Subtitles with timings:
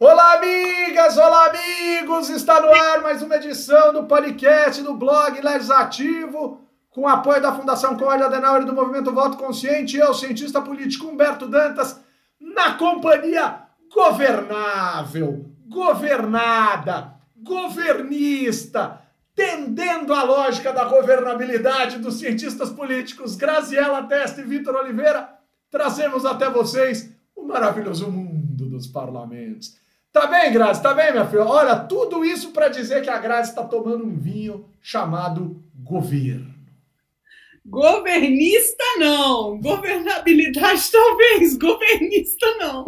[0.00, 1.18] Olá, amigas!
[1.18, 2.30] Olá, amigos!
[2.30, 7.96] Está no ar mais uma edição do podcast do blog Legislativo, com apoio da Fundação
[7.96, 9.96] Conrad Adenauer e do Movimento Voto Consciente.
[9.96, 12.00] Eu, cientista político Humberto Dantas,
[12.40, 19.02] na companhia governável, governada, governista,
[19.34, 25.28] tendendo a lógica da governabilidade dos cientistas políticos Graziela Testa e Vitor Oliveira,
[25.68, 29.87] trazemos até vocês o maravilhoso mundo dos parlamentos.
[30.12, 30.82] Tá bem, Grazi?
[30.82, 31.44] Tá bem, minha filha?
[31.44, 36.58] Olha, tudo isso para dizer que a Grazi está tomando um vinho chamado governo.
[37.66, 42.86] Governista não, governabilidade talvez, governista não.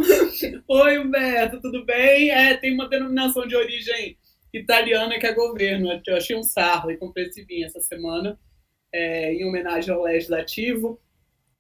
[0.66, 2.30] Oi, Humberto, tudo bem?
[2.30, 4.16] É, tem uma denominação de origem
[4.54, 6.00] italiana que é governo.
[6.06, 8.38] Eu achei um sarro e comprei esse vinho essa semana,
[8.90, 10.98] é, em homenagem ao legislativo.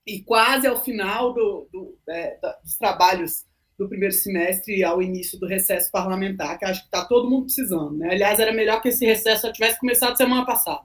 [0.06, 3.44] E quase ao final do, do, é, dos trabalhos
[3.80, 7.96] do primeiro semestre ao início do recesso parlamentar, que acho que está todo mundo precisando.
[7.96, 8.10] Né?
[8.10, 10.82] Aliás, era melhor que esse recesso já tivesse começado semana passada.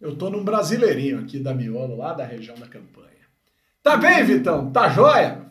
[0.00, 3.10] Eu estou num brasileirinho aqui da Miolo, lá da região da campanha.
[3.82, 4.72] Tá bem, Vitão?
[4.72, 5.44] Tá jóia?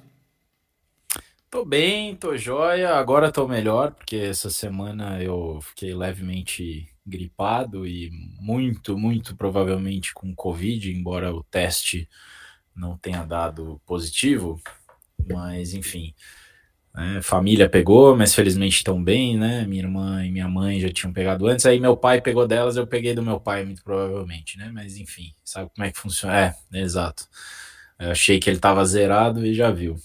[1.48, 2.96] Tô bem, tô jóia.
[2.96, 8.10] Agora tô melhor, porque essa semana eu fiquei levemente gripado e
[8.42, 12.10] muito, muito provavelmente com Covid, embora o teste
[12.76, 14.60] não tenha dado positivo.
[15.30, 16.16] Mas, enfim,
[16.96, 19.66] né, família pegou, mas felizmente estão bem, né?
[19.66, 22.86] Minha irmã e minha mãe já tinham pegado antes, aí meu pai pegou delas, eu
[22.86, 24.70] peguei do meu pai, muito provavelmente, né?
[24.74, 26.36] Mas, enfim, sabe como é que funciona?
[26.38, 27.28] É, exato.
[28.00, 29.96] Eu achei que ele tava zerado e já viu.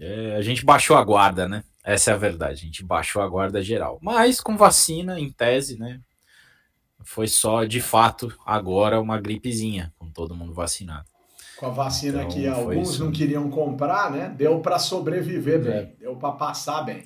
[0.00, 1.64] É, a gente baixou a guarda, né?
[1.84, 2.62] Essa é a verdade.
[2.62, 3.98] A gente baixou a guarda geral.
[4.02, 6.00] Mas com vacina, em tese, né?
[7.02, 11.07] Foi só, de fato, agora uma gripezinha, com todo mundo vacinado.
[11.58, 14.32] Com a vacina então, que alguns não queriam comprar, né?
[14.36, 15.92] Deu para sobreviver bem, é.
[15.98, 17.02] deu para passar bem.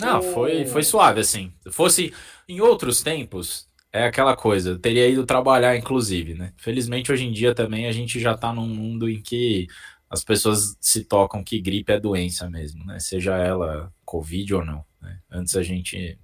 [0.00, 1.52] Não, foi, foi suave, assim.
[1.62, 2.12] Se fosse
[2.48, 6.52] em outros tempos, é aquela coisa, eu teria ido trabalhar, inclusive, né?
[6.56, 9.68] Felizmente, hoje em dia também a gente já tá num mundo em que
[10.08, 12.98] as pessoas se tocam que gripe é doença mesmo, né?
[12.98, 14.84] Seja ela Covid ou não.
[15.02, 15.18] Né?
[15.30, 16.18] Antes a gente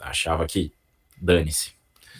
[0.00, 0.72] achava que
[1.20, 1.72] dane-se.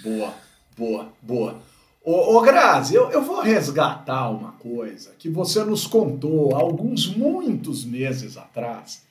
[0.02, 0.34] Boa,
[0.76, 1.60] boa, boa.
[2.06, 7.08] Ô, ô Grazi, eu, eu vou resgatar uma coisa que você nos contou há alguns
[7.08, 9.04] muitos meses atrás,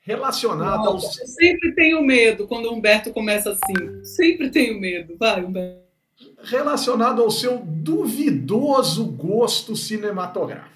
[0.00, 1.18] relacionada aos.
[1.18, 4.02] Eu sempre tenho medo quando o Humberto começa assim.
[4.02, 5.14] Sempre tenho medo.
[5.18, 5.82] Vai, Humberto.
[6.42, 10.70] Relacionado ao seu duvidoso gosto cinematográfico.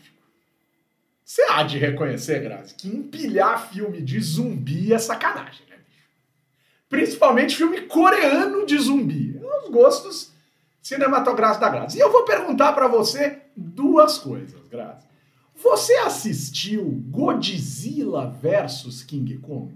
[1.25, 5.77] Você há de reconhecer, Grazi, que empilhar filme de zumbi é sacanagem, né?
[6.87, 9.41] Principalmente filme coreano de zumbi.
[9.43, 10.34] É os gostos
[10.85, 11.99] cinematográficos da Grazi.
[11.99, 15.07] E eu vou perguntar para você duas coisas, Grazi.
[15.57, 19.75] Você assistiu Godzilla versus King Kong?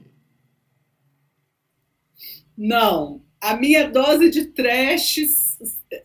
[2.56, 3.22] Não.
[3.40, 5.20] A minha dose de trash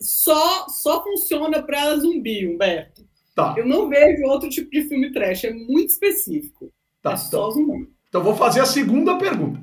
[0.00, 3.04] só, só funciona para zumbi, Humberto.
[3.34, 3.54] Tá.
[3.58, 6.72] Eu não vejo outro tipo de filme trash, é muito específico.
[7.02, 9.60] Tá, é só então, Então vou fazer a segunda pergunta.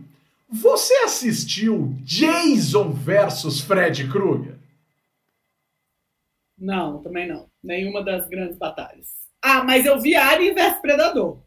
[0.50, 4.61] Você assistiu Jason versus Fred Krueger?
[6.62, 7.50] Não, também não.
[7.64, 9.08] Nenhuma das grandes batalhas.
[9.42, 11.42] Ah, mas eu vi Alien versus Predador.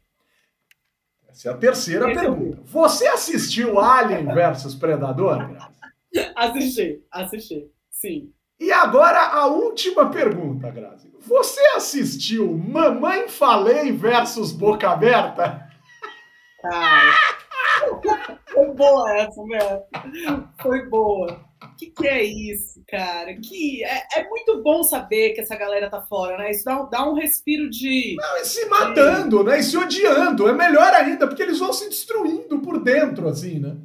[1.29, 2.63] Essa é a terceira Esse pergunta.
[2.65, 5.57] Você assistiu Alien versus Predador?
[6.35, 8.33] assisti, assisti, sim.
[8.59, 11.13] E agora a última pergunta, Grazi.
[11.21, 15.69] Você assistiu Mamãe Falei versus Boca Aberta?
[16.61, 17.13] Cara,
[18.53, 19.83] foi boa essa, né?
[20.61, 21.45] Foi boa.
[21.75, 23.35] O que, que, é isso, cara?
[23.35, 26.53] Que é, é, muito bom saber que essa galera tá fora, né?
[26.53, 28.15] Isso dá, dá um respiro de.
[28.17, 29.59] Não, e se matando, né?
[29.59, 30.49] E se odiando.
[30.49, 33.77] É melhor ainda, porque eles vão se destruindo por dentro, assim, né?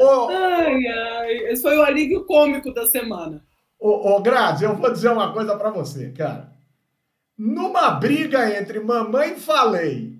[0.00, 1.32] Oh, ai, ai.
[1.52, 3.40] Esse foi o alívio cômico da semana.
[3.78, 6.52] Ô, ô Grazi, eu vou dizer uma coisa para você, cara.
[7.38, 10.18] Numa briga entre Mamãe Falei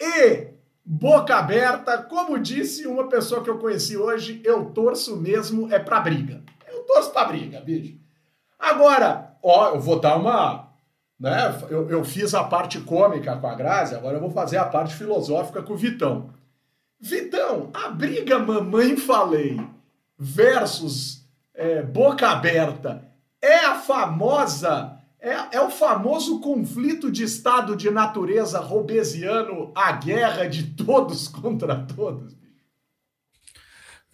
[0.00, 0.51] e
[0.94, 6.00] Boca Aberta, como disse uma pessoa que eu conheci hoje, eu torço mesmo é pra
[6.00, 6.42] briga.
[6.70, 7.96] Eu torço pra briga, bicho.
[8.58, 10.68] Agora, ó, eu vou dar uma.
[11.18, 14.66] Né, eu, eu fiz a parte cômica com a Grazi, agora eu vou fazer a
[14.66, 16.28] parte filosófica com o Vitão.
[17.00, 19.58] Vitão, a briga Mamãe Falei
[20.18, 23.02] versus é, Boca Aberta
[23.40, 30.48] é a famosa, é, é o famoso conflito de estado de natureza robesiano, a guerra
[30.48, 32.36] de todos contra todos.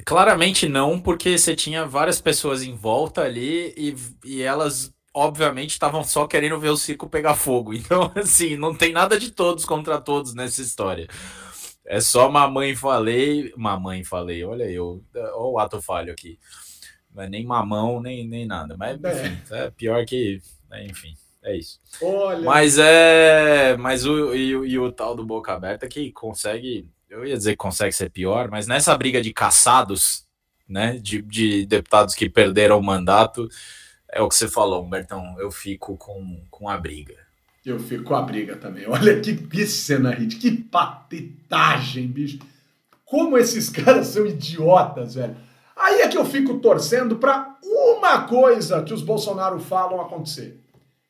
[0.04, 6.04] Claramente não, porque você tinha várias pessoas em volta ali e, e elas obviamente estavam
[6.04, 7.72] só querendo ver o circo pegar fogo.
[7.78, 11.08] Então, assim, não tem nada de todos contra todos nessa história.
[11.86, 16.38] É só mamãe falei, mamãe falei, olha eu, olha o ato falho aqui.
[17.14, 18.76] Não é nem mamão, nem, nem nada.
[18.76, 19.26] Mas, é.
[19.26, 20.40] enfim, é pior que.
[20.68, 21.80] Né, enfim, é isso.
[22.02, 22.42] Olha.
[22.42, 23.76] Mas é.
[23.76, 26.88] Mas o, e, e o tal do Boca Aberta que consegue.
[27.08, 30.24] Eu ia dizer que consegue ser pior, mas nessa briga de caçados,
[30.68, 30.98] né?
[30.98, 33.48] De, de deputados que perderam o mandato,
[34.10, 35.36] é o que você falou, Humbertão.
[35.38, 37.16] Eu fico com, com a briga.
[37.64, 38.86] Eu fico com a briga também.
[38.88, 42.38] Olha que, que cena, Rit, que patetagem, bicho.
[43.04, 45.36] Como esses caras são idiotas, velho.
[45.78, 50.60] Aí é que eu fico torcendo para uma coisa que os Bolsonaro falam acontecer.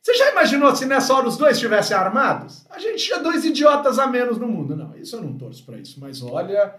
[0.03, 2.67] Você já imaginou se nessa hora os dois estivessem armados?
[2.71, 4.77] A gente tinha dois idiotas a menos no mundo.
[4.77, 5.99] Não, isso eu não torço para isso.
[6.01, 6.75] Mas olha,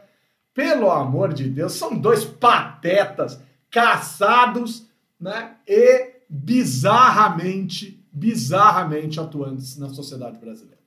[0.54, 3.40] pelo amor de Deus, são dois patetas
[3.70, 4.88] caçados
[5.20, 10.80] né, e bizarramente bizarramente atuantes na sociedade brasileira.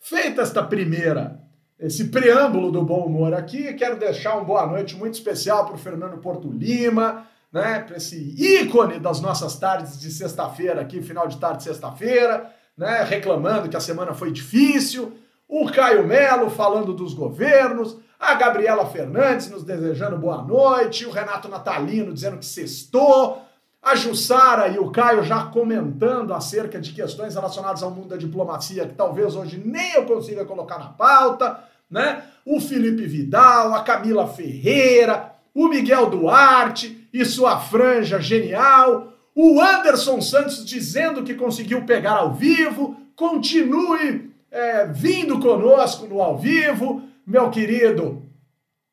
[0.00, 1.40] Feita esta primeira,
[1.82, 5.78] esse preâmbulo do bom humor aqui, quero deixar uma boa noite muito especial para o
[5.78, 11.38] Fernando Porto Lima, né, para esse ícone das nossas tardes de sexta-feira aqui, final de
[11.38, 12.48] tarde de sexta-feira,
[12.78, 15.12] né, reclamando que a semana foi difícil,
[15.48, 21.48] o Caio Melo falando dos governos, a Gabriela Fernandes nos desejando boa noite, o Renato
[21.48, 23.42] Natalino dizendo que sextou,
[23.82, 28.86] a Jussara e o Caio já comentando acerca de questões relacionadas ao mundo da diplomacia
[28.86, 32.24] que talvez hoje nem eu consiga colocar na pauta, né?
[32.44, 40.20] O Felipe Vidal, a Camila Ferreira, o Miguel Duarte e sua franja genial, o Anderson
[40.20, 47.50] Santos dizendo que conseguiu pegar ao vivo, continue é, vindo conosco no ao vivo, meu
[47.50, 48.22] querido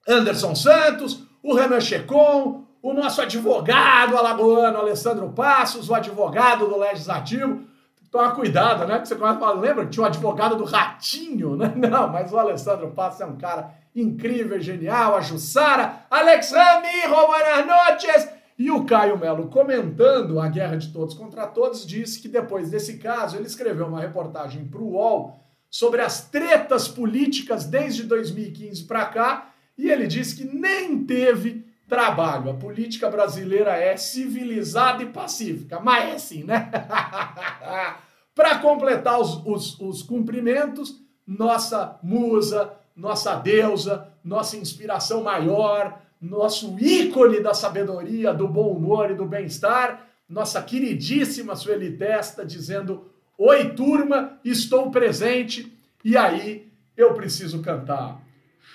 [0.07, 7.63] Anderson Santos, o Renan Checon, o nosso advogado alagoano, Alessandro Passos, o advogado do Legislativo.
[8.11, 8.95] Toma cuidado, né?
[8.95, 11.71] Porque você começa a falar, lembra que tinha o advogado do Ratinho, né?
[11.77, 15.15] Não, mas o Alessandro Passos é um cara incrível, genial.
[15.15, 18.29] A Jussara, Alex Rami, buenas noches.
[18.57, 22.97] E o Caio Melo, comentando a guerra de todos contra todos, disse que depois desse
[22.97, 25.39] caso ele escreveu uma reportagem para o UOL
[25.69, 32.51] sobre as tretas políticas desde 2015 para cá e ele disse que nem teve trabalho.
[32.51, 36.71] A política brasileira é civilizada e pacífica, mas é assim, né?
[38.33, 47.41] Para completar os, os, os cumprimentos, nossa musa, nossa deusa, nossa inspiração maior, nosso ícone
[47.41, 54.39] da sabedoria, do bom humor e do bem-estar, nossa queridíssima Sueli Testa, dizendo: Oi, turma,
[54.45, 55.75] estou presente.
[56.03, 58.21] E aí eu preciso cantar.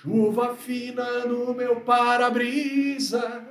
[0.04, 3.42] Chuva fina no meu para-brisa,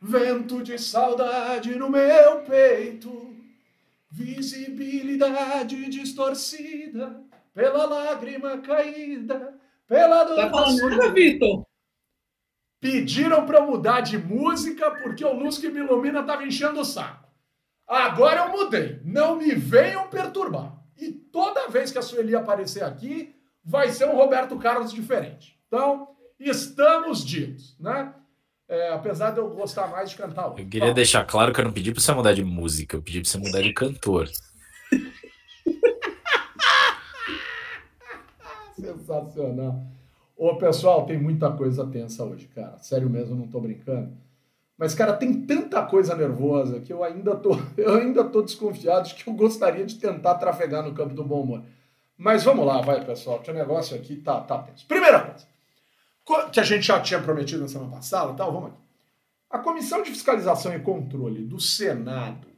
[0.00, 3.34] vento de saudade no meu peito,
[4.08, 7.20] visibilidade distorcida
[7.52, 9.58] pela lágrima caída,
[9.88, 10.36] pela dor.
[10.36, 11.66] Tá falando nada, Vitor?
[12.80, 16.84] Pediram para eu mudar de música porque o Luz que me ilumina estava enchendo o
[16.84, 17.28] saco.
[17.88, 19.00] Agora eu mudei.
[19.04, 20.80] Não me venham perturbar.
[20.96, 23.34] E toda vez que a Sueli aparecer aqui,
[23.64, 25.55] vai ser um Roberto Carlos diferente.
[25.66, 26.08] Então,
[26.38, 28.12] estamos ditos, né?
[28.68, 31.72] É, apesar de eu gostar mais de cantar Eu queria deixar claro que eu não
[31.72, 34.28] pedi para você mudar de música, eu pedi para você mudar de cantor.
[38.74, 39.84] Sensacional.
[40.36, 42.76] Ô, pessoal, tem muita coisa tensa hoje, cara.
[42.78, 44.12] Sério mesmo, não tô brincando.
[44.76, 49.14] Mas, cara, tem tanta coisa nervosa que eu ainda tô, eu ainda tô desconfiado de
[49.14, 51.62] que eu gostaria de tentar trafegar no campo do bom humor.
[52.16, 54.86] Mas vamos lá, vai, pessoal, que o negócio aqui tá, tá tenso.
[54.86, 55.55] Primeira coisa
[56.52, 58.80] que a gente já tinha prometido na semana passada, tal, vamos aqui.
[59.48, 62.48] A Comissão de Fiscalização e Controle do Senado,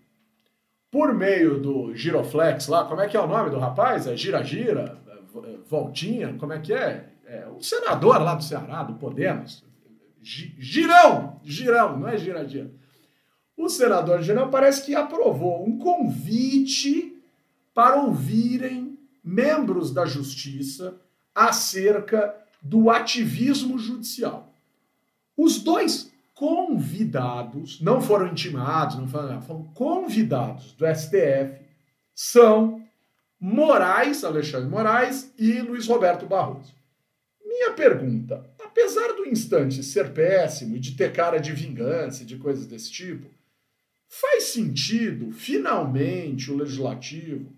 [0.90, 4.06] por meio do Giroflex lá, como é que é o nome do rapaz?
[4.06, 4.98] É Gira Gira?
[5.44, 6.34] É, Voltinha?
[6.38, 7.10] Como é que é?
[7.26, 9.62] é o senador lá do Ceará, do Podemos.
[10.22, 11.38] Girão!
[11.44, 12.70] Girão, não é Gira Gira.
[13.54, 17.20] O senador Girão parece que aprovou um convite
[17.74, 20.98] para ouvirem membros da Justiça
[21.34, 24.52] acerca do ativismo judicial.
[25.36, 31.60] Os dois convidados, não foram intimados, não foram, foram convidados do STF,
[32.14, 32.82] são
[33.40, 36.74] Moraes, Alexandre Moraes e Luiz Roberto Barroso.
[37.44, 42.66] Minha pergunta, apesar do instante ser péssimo e de ter cara de vingança de coisas
[42.66, 43.28] desse tipo,
[44.08, 47.52] faz sentido, finalmente, o legislativo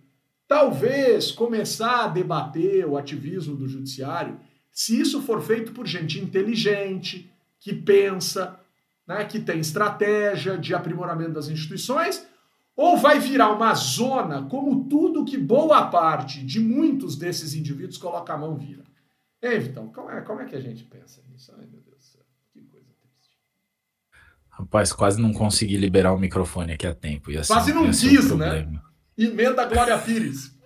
[0.50, 4.37] talvez começar a debater o ativismo do judiciário
[4.81, 8.59] se isso for feito por gente inteligente, que pensa,
[9.07, 12.27] né, que tem estratégia de aprimoramento das instituições,
[12.75, 18.33] ou vai virar uma zona como tudo que boa parte de muitos desses indivíduos coloca
[18.33, 18.83] a mão vira.
[19.43, 21.53] Ei, Vitão, como é, como é que a gente pensa nisso?
[21.59, 23.37] Ai, meu Deus do céu, que coisa triste.
[24.49, 27.31] Rapaz, quase não consegui liberar o microfone aqui a tempo.
[27.47, 28.67] Quase não quis, né?
[29.19, 30.59] Emenda Glória Pires.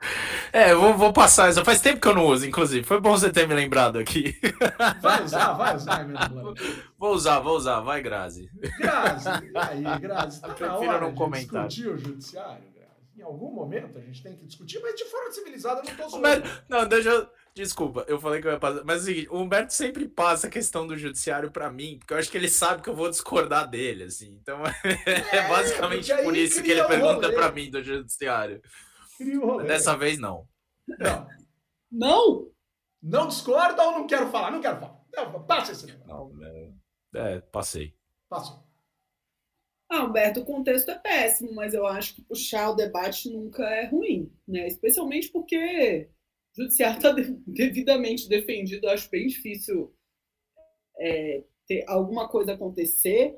[0.52, 1.64] É, eu vou, vou passar essa.
[1.64, 2.84] Faz tempo que eu não uso, inclusive.
[2.84, 4.36] Foi bom você ter me lembrado aqui.
[5.00, 6.76] Vai usar, vai usar, Glória Pires.
[6.98, 7.80] Vou usar, vou usar.
[7.80, 8.50] Vai, Grazi.
[8.78, 10.40] Grazi, aí, Grazi?
[10.40, 11.68] Tá eu prefiro não comentar.
[11.68, 12.90] discutir o judiciário, Grazi.
[13.16, 16.08] Em algum momento a gente tem que discutir, mas de forma civilizada eu não tô
[16.08, 16.50] zoando.
[16.68, 17.28] Não, deixa eu...
[17.54, 18.82] Desculpa, eu falei que eu ia passar.
[18.84, 22.14] Mas é o seguinte, o Humberto sempre passa a questão do judiciário para mim, porque
[22.14, 24.38] eu acho que ele sabe que eu vou discordar dele, assim.
[24.40, 28.60] Então é, é basicamente por isso que ele pergunta para mim do judiciário.
[29.66, 30.48] Dessa vez não.
[30.86, 31.28] Não.
[31.90, 32.50] Não?
[33.02, 34.50] Não discorda ou não quero falar?
[34.50, 35.00] Não quero falar.
[35.14, 36.30] Não, passa esse Não,
[37.14, 37.94] é, passei.
[38.28, 38.64] Passou.
[39.88, 43.86] Ah, Humberto, o contexto é péssimo, mas eu acho que puxar o debate nunca é
[43.86, 44.68] ruim, né?
[44.68, 46.08] Especialmente porque
[46.56, 47.10] o judiciário está
[47.44, 48.86] devidamente defendido.
[48.86, 49.92] Eu acho bem difícil
[50.96, 53.36] é, ter alguma coisa acontecer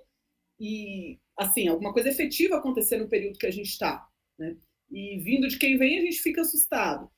[0.60, 4.06] e, assim, alguma coisa efetiva acontecer no período que a gente está,
[4.38, 4.54] né?
[4.92, 7.10] E vindo de quem vem, a gente fica assustado.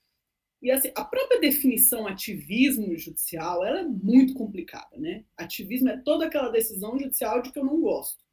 [0.63, 5.25] E assim, a própria definição ativismo judicial ela é muito complicada, né?
[5.37, 8.25] Ativismo é toda aquela decisão judicial de que eu não gosto.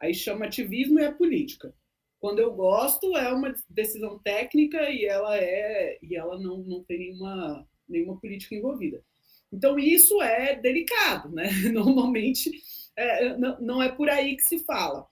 [0.00, 1.72] Aí chama ativismo e é política.
[2.18, 6.98] Quando eu gosto, é uma decisão técnica e ela é e ela não, não tem
[6.98, 9.04] nenhuma, nenhuma política envolvida.
[9.52, 11.50] Então, isso é delicado, né?
[11.72, 12.50] Normalmente,
[12.96, 15.06] é, não, não é por aí que se fala.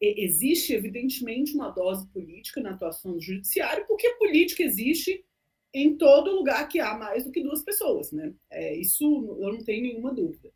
[0.00, 5.24] Existe, evidentemente, uma dose política na atuação do judiciário, porque política existe
[5.74, 8.32] em todo lugar que há mais do que duas pessoas, né?
[8.50, 9.04] É, isso
[9.40, 10.50] eu não tenho nenhuma dúvida.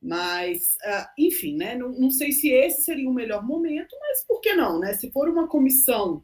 [0.00, 1.74] Mas, uh, enfim, né?
[1.76, 4.92] Não, não, sei se esse seria o melhor momento, mas por que não, né?
[4.94, 6.22] Se for uma comissão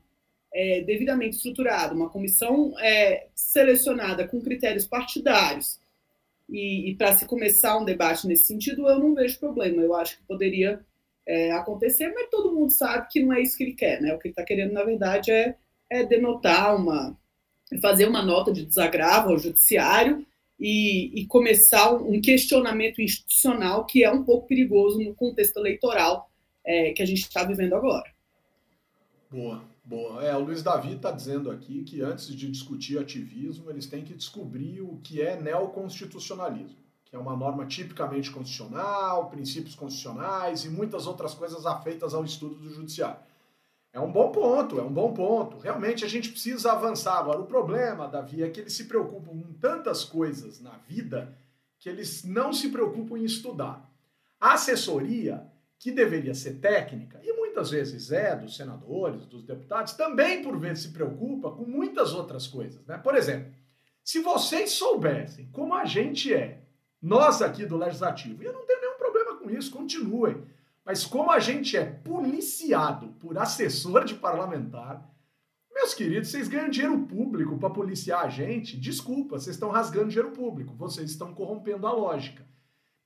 [0.53, 5.81] é, devidamente estruturada, uma comissão é, selecionada com critérios partidários,
[6.51, 9.81] e, e para se começar um debate nesse sentido, eu não vejo problema.
[9.83, 10.85] Eu acho que poderia
[11.31, 14.13] é, acontecer, mas todo mundo sabe que não é isso que ele quer, né?
[14.13, 15.57] O que ele está querendo, na verdade, é,
[15.89, 17.17] é denotar uma.
[17.81, 20.27] fazer uma nota de desagravo ao judiciário
[20.59, 26.29] e, e começar um questionamento institucional que é um pouco perigoso no contexto eleitoral
[26.67, 28.11] é, que a gente está vivendo agora.
[29.31, 30.25] Boa, boa.
[30.25, 34.15] É, o Luiz Davi está dizendo aqui que antes de discutir ativismo, eles têm que
[34.15, 36.77] descobrir o que é neoconstitucionalismo,
[37.11, 42.55] que é uma norma tipicamente constitucional, princípios constitucionais e muitas outras coisas afeitas ao estudo
[42.55, 43.19] do judiciário.
[43.93, 45.59] É um bom ponto, é um bom ponto.
[45.59, 47.19] Realmente a gente precisa avançar.
[47.19, 51.37] Agora, o problema, Davi, é que eles se preocupam com tantas coisas na vida
[51.81, 53.91] que eles não se preocupam em estudar.
[54.39, 55.45] A assessoria,
[55.81, 60.85] que deveria ser técnica, e muitas vezes é dos senadores, dos deputados, também por vezes
[60.85, 62.87] se preocupa com muitas outras coisas.
[62.87, 62.97] Né?
[62.99, 63.53] Por exemplo,
[64.05, 66.60] se vocês soubessem como a gente é,
[67.01, 70.45] nós aqui do Legislativo, e eu não tenho nenhum problema com isso, continuem
[70.85, 75.09] mas como a gente é policiado por assessor de parlamentar,
[75.73, 78.77] meus queridos, vocês ganham dinheiro público para policiar a gente.
[78.77, 82.45] Desculpa, vocês estão rasgando dinheiro público, vocês estão corrompendo a lógica.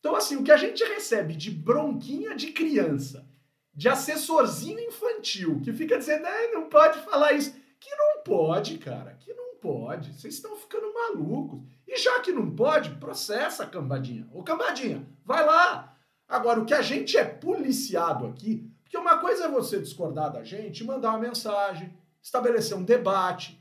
[0.01, 3.29] Então, assim, o que a gente recebe de bronquinha de criança,
[3.73, 7.55] de assessorzinho infantil, que fica dizendo, não pode falar isso.
[7.79, 10.15] Que não pode, cara, que não pode.
[10.15, 11.61] Vocês estão ficando malucos.
[11.87, 14.27] E já que não pode, processa, cambadinha.
[14.33, 15.95] Ô, cambadinha, vai lá,
[16.29, 20.43] Agora, o que a gente é policiado aqui, porque uma coisa é você discordar da
[20.43, 23.61] gente, mandar uma mensagem, estabelecer um debate,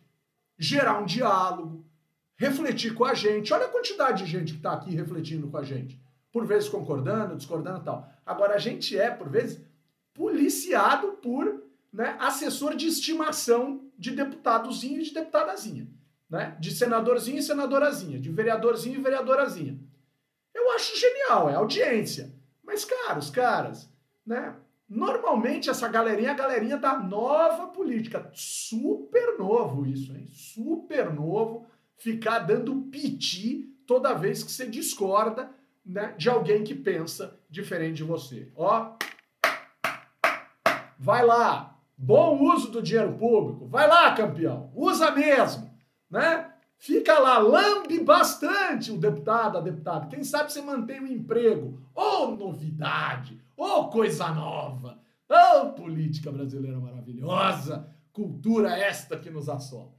[0.58, 1.86] gerar um diálogo,
[2.36, 3.54] refletir com a gente.
[3.54, 6.02] Olha a quantidade de gente que está aqui refletindo com a gente.
[6.32, 8.10] Por vezes concordando, discordando e tal.
[8.26, 9.62] Agora, a gente é, por vezes,
[10.14, 15.88] policiado por né, assessor de estimação de deputadozinho e de deputadazinha.
[16.34, 16.58] Né?
[16.60, 19.78] De senadorzinho e senadorazinha, de vereadorzinho e vereadorazinha.
[20.52, 22.34] Eu acho genial, é audiência.
[22.64, 23.88] Mas, caros, caras,
[24.26, 24.56] né?
[24.90, 28.32] Normalmente essa galerinha é a galerinha da nova política.
[28.34, 30.26] Super novo isso, hein?
[30.28, 35.52] Super novo ficar dando piti toda vez que você discorda
[35.86, 38.52] né, de alguém que pensa diferente de você.
[38.56, 38.96] Ó,
[40.98, 43.68] vai lá, bom uso do dinheiro público.
[43.68, 45.73] Vai lá, campeão, usa mesmo,
[46.14, 46.54] né?
[46.78, 50.08] Fica lá, lambe bastante o deputado, a deputada.
[50.08, 51.82] Quem sabe você mantém o emprego.
[51.96, 53.42] Ô oh, novidade!
[53.58, 55.00] Oh, coisa nova!
[55.28, 57.90] Oh, política brasileira maravilhosa!
[58.12, 59.92] Cultura esta que nos assola.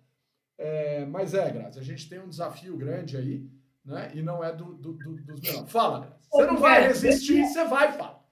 [0.57, 3.51] É, mas é, Grazi, a gente tem um desafio grande aí,
[3.85, 4.13] né?
[4.15, 5.73] E não é do, do, do, dos melhores.
[5.73, 6.29] Fala, Grazi.
[6.31, 8.23] Você não vai resistir, você vai falar.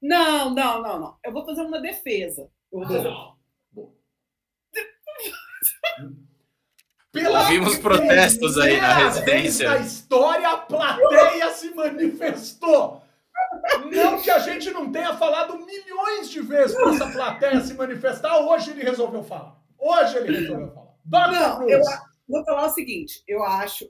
[0.00, 1.16] Não, não, não, não.
[1.24, 2.48] Eu vou fazer uma defesa.
[2.70, 3.08] Eu vou fazer...
[7.12, 9.70] Pela Ouvimos protestos aí na residência.
[9.70, 13.02] Na história, a plateia se manifestou.
[13.90, 18.38] Não que a gente não tenha falado milhões de vezes para essa plateia se manifestar,
[18.40, 19.56] hoje ele resolveu falar.
[19.78, 20.88] Hoje ele resolveu falar.
[21.04, 21.32] Dr.
[21.32, 21.72] Não, Cruz.
[21.72, 21.82] eu
[22.28, 23.88] vou falar o seguinte: eu acho.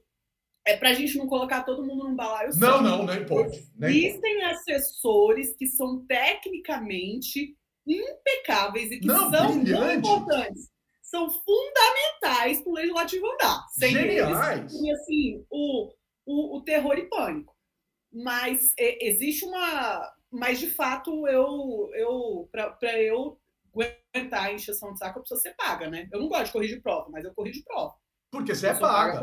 [0.67, 2.61] É para a gente não colocar todo mundo num balaio só.
[2.61, 3.67] Não, não, nem pode.
[3.81, 7.57] Existem assessores que são tecnicamente
[7.87, 9.83] impecáveis e que não, são brilhante.
[9.83, 10.69] muito importantes.
[11.11, 13.67] São fundamentais para o legislativo andar.
[13.71, 14.75] Sem Geniais.
[14.75, 15.93] eles, e assim, o,
[16.27, 17.57] o, o terror e pânico.
[18.13, 20.03] Mas é, existe uma.
[20.31, 23.41] Mas de fato, eu, eu para eu
[23.75, 26.09] aguentar a encheção de saco, a pessoa ser paga, né?
[26.13, 27.95] Eu não gosto de corrigir prova, mas eu corrijo prova.
[28.31, 29.21] Porque você é paga.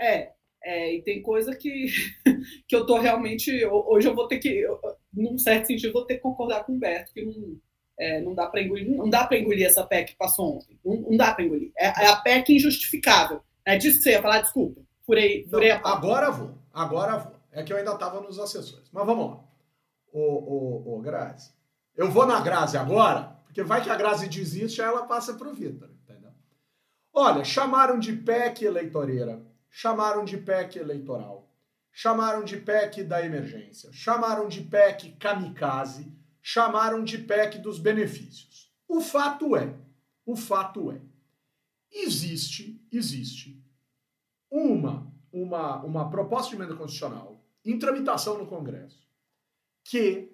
[0.00, 0.32] É,
[0.62, 1.86] é, e tem coisa que,
[2.68, 3.64] que eu tô realmente.
[3.66, 4.80] Hoje eu vou ter que, eu,
[5.12, 7.58] num certo sentido, vou ter que concordar com o Beto, que não,
[7.98, 10.78] é, não dá para engolir, não dá para engolir essa PEC que passou ontem.
[10.84, 11.72] Não, não dá para engolir.
[11.76, 13.42] É, é, a PEC injustificável.
[13.64, 14.80] É disso que você ia falar, desculpa.
[15.04, 17.34] Furei, furei não, Agora vou, agora vou.
[17.50, 18.88] É que eu ainda estava nos assessores.
[18.92, 19.44] Mas vamos lá.
[20.12, 21.52] Ô, ô, ô, Grazi.
[21.96, 25.48] Eu vou na Grazi agora, porque vai que a Grazi desiste, aí ela passa para
[25.48, 25.90] o Vitor.
[26.04, 26.30] Entendeu?
[27.12, 31.50] Olha, chamaram de PEC eleitoreira, chamaram de PEC eleitoral,
[31.90, 36.16] chamaram de PEC da emergência, chamaram de PEC kamikaze,
[36.50, 38.72] chamaram de PEC dos benefícios.
[38.88, 39.78] O fato é,
[40.24, 40.98] o fato é,
[41.92, 43.62] existe, existe
[44.50, 49.06] uma, uma, uma proposta de emenda constitucional em tramitação no Congresso,
[49.84, 50.32] que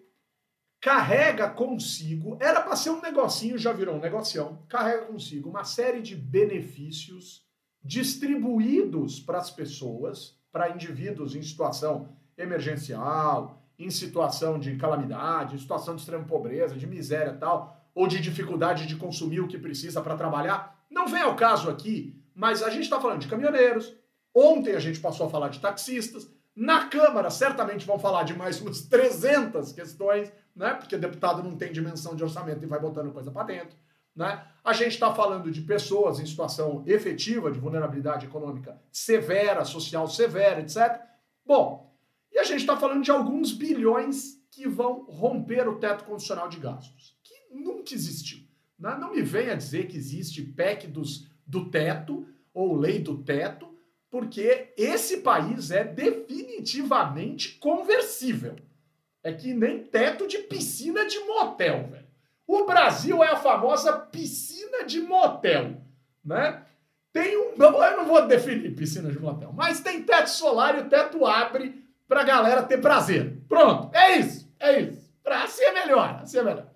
[0.80, 6.00] carrega consigo, era para ser um negocinho, já virou um negocião, carrega consigo uma série
[6.00, 7.44] de benefícios
[7.82, 15.94] distribuídos para as pessoas, para indivíduos em situação emergencial, em situação de calamidade, em situação
[15.94, 20.16] de extrema pobreza, de miséria tal, ou de dificuldade de consumir o que precisa para
[20.16, 20.84] trabalhar.
[20.90, 23.94] Não vem ao caso aqui, mas a gente está falando de caminhoneiros.
[24.34, 26.28] Ontem a gente passou a falar de taxistas.
[26.56, 30.74] Na Câmara, certamente vão falar de mais umas 300 questões, né?
[30.74, 33.76] Porque deputado não tem dimensão de orçamento e vai botando coisa para dentro.
[34.14, 34.44] Né?
[34.62, 40.60] A gente está falando de pessoas em situação efetiva de vulnerabilidade econômica severa, social severa,
[40.60, 41.00] etc.
[41.44, 41.92] Bom,
[42.34, 46.58] e a gente está falando de alguns bilhões que vão romper o teto condicional de
[46.58, 48.40] gastos, que nunca existiu.
[48.78, 48.96] Né?
[49.00, 53.72] Não me venha dizer que existe PEC dos, do teto ou lei do teto
[54.14, 58.54] porque esse país é definitivamente conversível.
[59.24, 62.06] É que nem teto de piscina de motel, velho.
[62.46, 65.82] O Brasil é a famosa piscina de motel,
[66.24, 66.64] né?
[67.12, 70.88] Tem um, eu não vou definir piscina de motel, mas tem teto solar e o
[70.88, 73.38] teto abre pra galera ter prazer.
[73.48, 75.12] Pronto, é isso, é isso.
[75.22, 76.66] Pra assim é melhor, assim é melhor.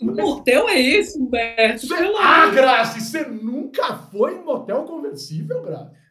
[0.00, 1.86] motel é esse, Humberto?
[2.20, 6.04] ah, Grazi, você nunca foi em motel conversível, Grazi?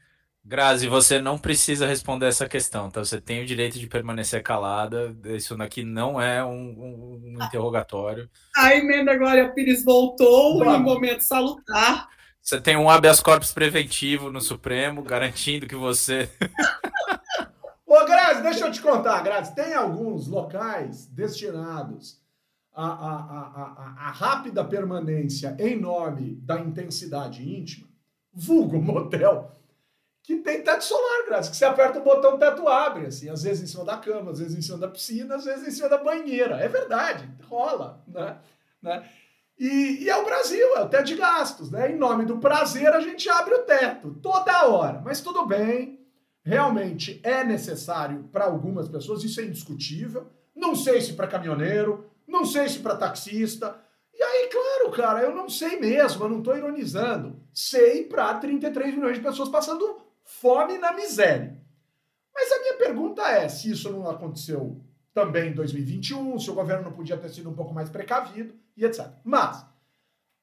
[0.46, 3.00] Grazi, você não precisa responder essa questão, tá?
[3.00, 5.16] Você tem o direito de permanecer calada.
[5.24, 8.30] Isso aqui não é um, um, um interrogatório.
[8.58, 12.10] A emenda Glória Pires voltou em momento salutar.
[12.42, 16.30] Você tem um habeas corpus preventivo no Supremo, garantindo que você.
[17.93, 19.53] Ô, Grazi, deixa eu te contar, Grazi.
[19.53, 22.19] Tem alguns locais destinados
[22.73, 27.88] à, à, à, à rápida permanência em nome da intensidade íntima,
[28.34, 29.51] vulgo motel
[30.23, 33.43] que tem teto solar, Graça, que você aperta o botão, o teto abre, assim, às
[33.43, 35.89] vezes em cima da cama, às vezes em cima da piscina, às vezes em cima
[35.89, 36.56] da banheira.
[36.56, 38.39] É verdade, rola, né?
[38.82, 39.08] né?
[39.60, 41.91] E, e, é o Brasil, é o teto de gastos, né?
[41.91, 44.99] Em nome do prazer, a gente abre o teto toda hora.
[44.99, 46.03] Mas tudo bem,
[46.43, 50.29] realmente é necessário para algumas pessoas, isso é indiscutível.
[50.56, 53.79] Não sei se para caminhoneiro, não sei se para taxista.
[54.13, 57.41] E aí, claro, cara, eu não sei mesmo, eu não estou ironizando.
[57.53, 61.62] Sei para 33 milhões de pessoas passando fome na miséria.
[62.34, 64.82] Mas a minha pergunta é se isso não aconteceu
[65.13, 68.84] também em 2021, se o governo não podia ter sido um pouco mais precavido e
[68.84, 69.08] etc.
[69.23, 69.65] Mas,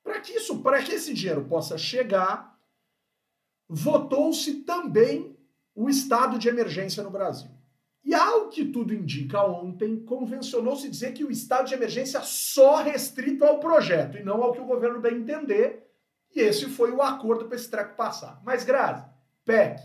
[0.03, 2.57] para que isso, para que esse dinheiro possa chegar,
[3.69, 5.37] votou-se também
[5.81, 7.51] o estado de emergência no Brasil.
[8.05, 13.47] E ao que tudo indica ontem, convencionou-se dizer que o estado de emergência só restrito
[13.47, 15.91] ao projeto e não ao que o governo bem entender.
[16.35, 18.43] E esse foi o acordo para esse treco passar.
[18.45, 19.09] Mas, Grazi,
[19.45, 19.81] PEC.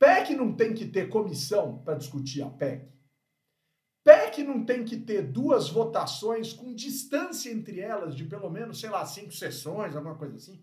[0.00, 2.88] PEC não tem que ter comissão para discutir a PEC.
[4.02, 8.90] PEC não tem que ter duas votações com distância entre elas de pelo menos, sei
[8.90, 10.60] lá, cinco sessões, alguma coisa assim.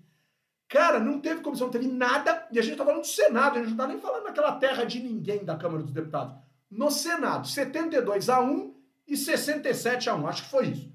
[0.67, 2.47] Cara, não teve comissão, não teve nada.
[2.51, 4.83] E a gente está falando do Senado, a gente não está nem falando daquela terra
[4.83, 6.35] de ninguém da Câmara dos Deputados.
[6.69, 8.75] No Senado, 72 a 1
[9.07, 10.27] e 67 a 1.
[10.27, 10.91] Acho que foi isso.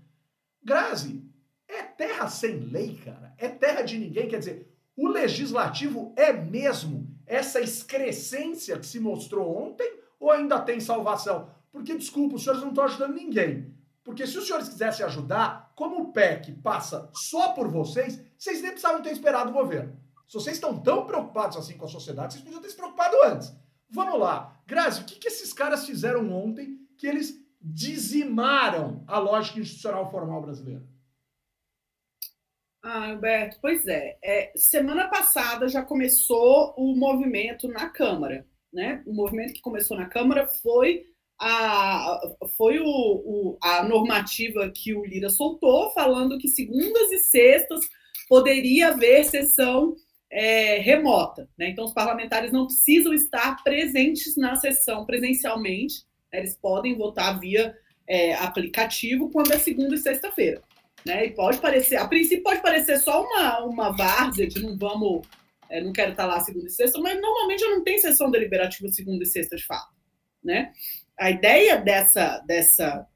[0.63, 1.25] Grazi,
[1.69, 3.33] é terra sem lei, cara.
[3.39, 4.29] É terra de ninguém.
[4.29, 10.81] Quer dizer, O legislativo é mesmo essa excrescência que se mostrou ontem ou ainda tem
[10.81, 11.49] salvação?
[11.73, 13.75] Porque, desculpa, os senhores não estão ajudando ninguém.
[14.11, 18.73] Porque se os senhores quisessem ajudar, como o PEC passa só por vocês, vocês nem
[18.73, 19.97] precisavam ter esperado o governo.
[20.27, 23.55] Se vocês estão tão preocupados assim com a sociedade, vocês podiam ter se preocupado antes.
[23.89, 24.61] Vamos lá.
[24.67, 30.43] Grazi, o que, que esses caras fizeram ontem que eles dizimaram a lógica institucional formal
[30.43, 30.83] brasileira?
[32.83, 34.19] Ah, Alberto, pois é.
[34.25, 34.53] é.
[34.57, 38.45] Semana passada já começou o movimento na Câmara.
[38.73, 39.05] Né?
[39.07, 41.07] O movimento que começou na Câmara foi
[41.41, 42.21] a,
[42.57, 47.81] foi o, o, a normativa que o Lira soltou, falando que segundas e sextas
[48.29, 49.97] poderia haver sessão
[50.31, 51.49] é, remota.
[51.59, 51.71] Né?
[51.71, 56.41] Então, os parlamentares não precisam estar presentes na sessão presencialmente, né?
[56.41, 57.75] eles podem votar via
[58.07, 60.63] é, aplicativo quando é segunda e sexta-feira.
[61.07, 61.27] Né?
[61.27, 65.27] E pode parecer, a princípio pode parecer só uma, uma várzea de não vamos,
[65.71, 69.25] é, não quero estar lá segunda e sexta, mas normalmente não tenho sessão deliberativa segunda
[69.25, 69.99] e sexta de fato.
[70.45, 70.73] Né?
[71.21, 73.07] A ideia dessa, dessa,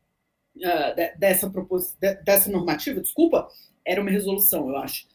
[0.57, 3.49] uh, dessa, propos, dessa normativa, desculpa,
[3.85, 5.07] era uma resolução, eu acho,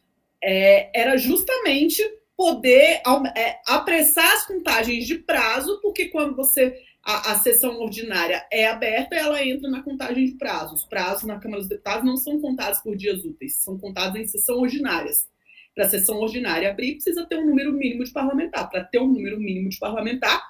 [0.42, 2.02] é, era justamente
[2.36, 3.02] poder
[3.36, 9.14] é, apressar as contagens de prazo, porque quando você a, a, sessão ordinária é aberta,
[9.14, 10.82] ela entra na contagem de prazos.
[10.82, 14.26] Os prazos na Câmara dos Deputados não são contados por dias úteis, são contados em
[14.26, 15.28] sessão ordinárias.
[15.74, 18.68] Para a sessão ordinária abrir, precisa ter um número mínimo de parlamentar.
[18.68, 20.42] Para ter um número mínimo de parlamentar,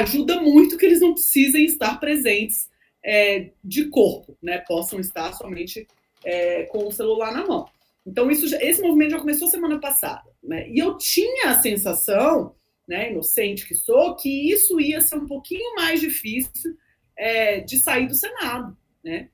[0.00, 2.68] ajuda muito que eles não precisem estar presentes
[3.04, 4.58] é, de corpo, né?
[4.58, 5.86] Possam estar somente
[6.24, 7.68] é, com o celular na mão.
[8.06, 10.28] Então, isso, esse movimento já começou semana passada.
[10.42, 10.68] Né?
[10.68, 12.54] E eu tinha a sensação
[12.86, 16.76] né, inocente que sou, que isso ia ser um pouquinho mais difícil
[17.16, 19.30] é, de sair do Senado, né?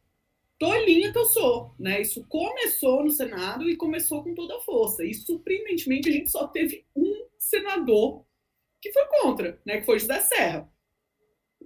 [0.58, 2.02] Tolinha que eu sou, né?
[2.02, 5.02] Isso começou no Senado e começou com toda a força.
[5.04, 8.24] E surpreendentemente a gente só teve um senador
[8.80, 9.80] que foi contra, né?
[9.80, 10.70] Que foi José Serra,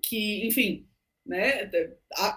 [0.03, 0.89] que, enfim,
[1.25, 1.71] né?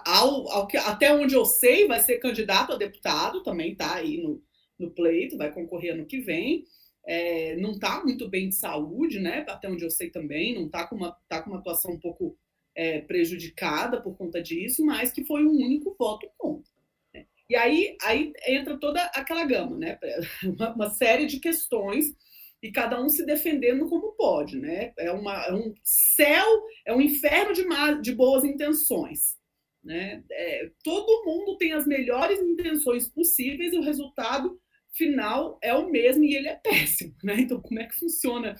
[0.06, 4.42] Ao, ao até onde eu sei, vai ser candidato a deputado, também tá aí no,
[4.78, 6.64] no pleito, vai concorrer ano que vem
[7.08, 9.42] é, não está muito bem de saúde, né?
[9.48, 12.36] Até onde eu sei também, não está com uma, tá com uma atuação um pouco
[12.74, 16.70] é, prejudicada por conta disso, mas que foi um único voto contra.
[17.14, 17.24] Né?
[17.48, 19.98] E aí, aí entra toda aquela gama, né?
[20.44, 22.14] Uma, uma, série de questões
[22.62, 24.92] e cada um se defendendo como pode, né?
[24.98, 26.46] É, uma, é um céu,
[26.86, 27.64] é um inferno de,
[28.02, 29.36] de boas intenções.
[29.82, 30.22] Né?
[30.30, 34.60] É, todo mundo tem as melhores intenções possíveis e o resultado
[34.92, 37.36] final é o mesmo e ele é péssimo, né?
[37.40, 38.56] Então, como é que funciona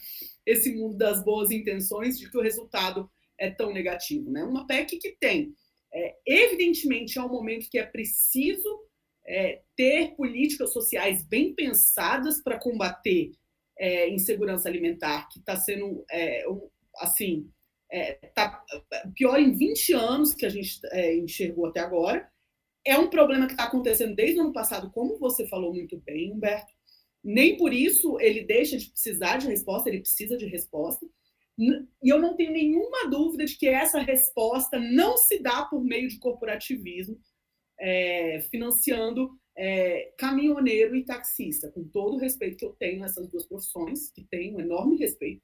[0.47, 4.45] esse mundo das boas intenções de que o resultado é tão negativo, né?
[4.45, 5.53] Uma PEC que tem,
[5.93, 8.69] é, evidentemente, é um momento que é preciso
[9.27, 13.33] é, ter políticas sociais bem pensadas para combater
[13.79, 16.45] é, insegurança alimentar, que está sendo, é,
[16.99, 17.51] assim,
[17.91, 18.65] é, tá
[19.15, 22.29] pior em 20 anos que a gente é, enxergou até agora,
[22.85, 26.33] é um problema que está acontecendo desde o ano passado, como você falou muito bem,
[26.33, 26.73] Humberto.
[27.23, 31.07] Nem por isso ele deixa de precisar de resposta, ele precisa de resposta.
[31.59, 36.09] E eu não tenho nenhuma dúvida de que essa resposta não se dá por meio
[36.09, 37.21] de corporativismo,
[37.79, 43.45] é, financiando é, caminhoneiro e taxista, com todo o respeito que eu tenho nessas duas
[43.45, 45.43] profissões, que tenho um enorme respeito.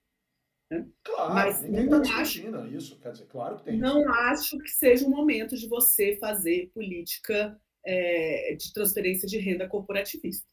[0.71, 0.89] Né?
[1.03, 3.77] Claro, Mas ninguém está discutindo acho, isso, quer dizer, claro que tem.
[3.77, 4.11] Não isso.
[4.11, 10.47] acho que seja o momento de você fazer política é, de transferência de renda corporativista.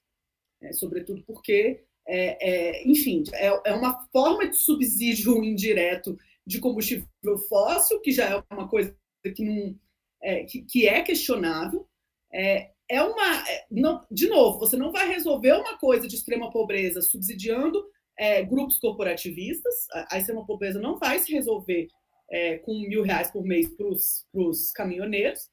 [0.59, 7.05] É, sobretudo porque, é, é enfim, é, é, uma forma de subsídio indireto de combustível
[7.47, 8.95] fóssil, que já é uma coisa
[9.35, 9.79] que, não,
[10.19, 11.87] é, que, que é questionável.
[12.33, 13.43] É, é uma.
[13.71, 17.81] Não, de novo, você não vai resolver uma coisa de extrema pobreza subsidiando
[18.19, 19.73] é, grupos corporativistas.
[20.09, 21.87] A extrema pobreza não vai se resolver
[22.29, 25.49] é, com mil reais por mês para os caminhoneiros,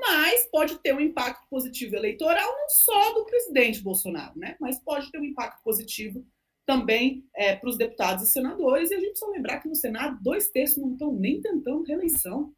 [0.00, 4.56] mas pode ter um impacto positivo eleitoral não só do presidente Bolsonaro, né?
[4.60, 6.26] mas pode ter um impacto positivo
[6.66, 8.90] também é, para os deputados e senadores.
[8.90, 12.52] E a gente precisa lembrar que no Senado, dois terços não estão nem tentando reeleição.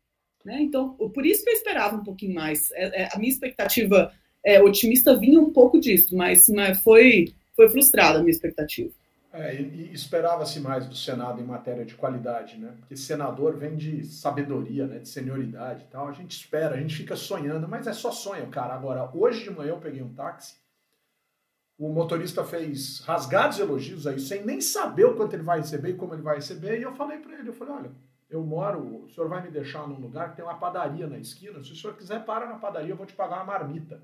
[0.49, 0.63] Né?
[0.63, 2.71] Então, por isso que eu esperava um pouquinho mais.
[2.71, 4.11] É, é, a minha expectativa
[4.43, 8.91] é, otimista vinha um pouco disso, mas, mas foi, foi frustrada a minha expectativa.
[9.31, 12.73] É, e, e esperava-se mais do Senado em matéria de qualidade, né?
[12.79, 15.01] Porque senador vem de sabedoria, né?
[15.01, 16.09] De senioridade e tal.
[16.09, 18.73] A gente espera, a gente fica sonhando, mas é só sonho, cara.
[18.73, 20.55] Agora, hoje de manhã eu peguei um táxi,
[21.79, 25.95] o motorista fez rasgados elogios aí, sem nem saber o quanto ele vai receber e
[25.95, 27.91] como ele vai receber, e eu falei para ele, eu falei, olha,
[28.29, 31.63] eu moro, o senhor vai me deixar num lugar que tem uma padaria na esquina,
[31.63, 34.03] se o senhor quiser, para na padaria, eu vou te pagar uma marmita.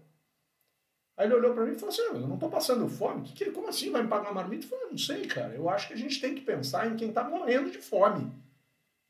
[1.17, 3.23] Aí ele olhou para mim e falou assim: eu não estou passando fome.
[3.23, 4.65] Que que, como assim vai me pagar uma marmita?
[4.65, 5.55] Eu falei: não sei, cara.
[5.55, 8.33] Eu acho que a gente tem que pensar em quem está morrendo de fome.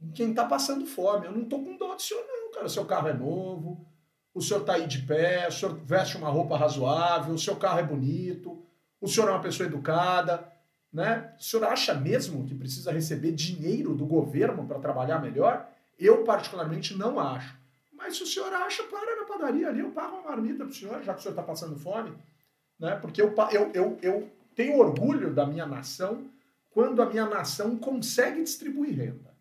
[0.01, 1.27] Em quem está passando fome.
[1.27, 2.69] Eu não estou com dó do senhor, não, cara.
[2.69, 3.87] Seu carro é novo,
[4.35, 7.79] o senhor está aí de pé, o senhor veste uma roupa razoável, o seu carro
[7.79, 8.63] é bonito,
[9.01, 10.53] o senhor é uma pessoa educada.
[10.95, 11.35] Né?
[11.37, 15.69] O senhor acha mesmo que precisa receber dinheiro do governo para trabalhar melhor?
[15.99, 17.57] Eu, particularmente, não acho.
[17.93, 20.73] Mas se o senhor acha, para na padaria ali, eu pago uma marmita para o
[20.73, 22.13] senhor, já que o senhor está passando fome.
[22.79, 22.95] Né?
[22.95, 26.27] Porque eu, eu, eu, eu tenho orgulho da minha nação
[26.71, 29.35] quando a minha nação consegue distribuir renda.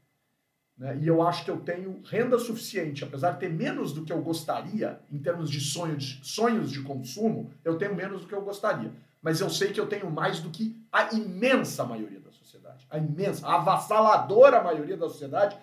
[0.75, 0.97] Né?
[1.01, 4.21] E eu acho que eu tenho renda suficiente, apesar de ter menos do que eu
[4.23, 8.41] gostaria, em termos de, sonho de sonhos de consumo, eu tenho menos do que eu
[8.41, 8.91] gostaria.
[9.23, 12.85] Mas eu sei que eu tenho mais do que a imensa maioria da sociedade.
[12.89, 15.57] A imensa, a avassaladora maioria da sociedade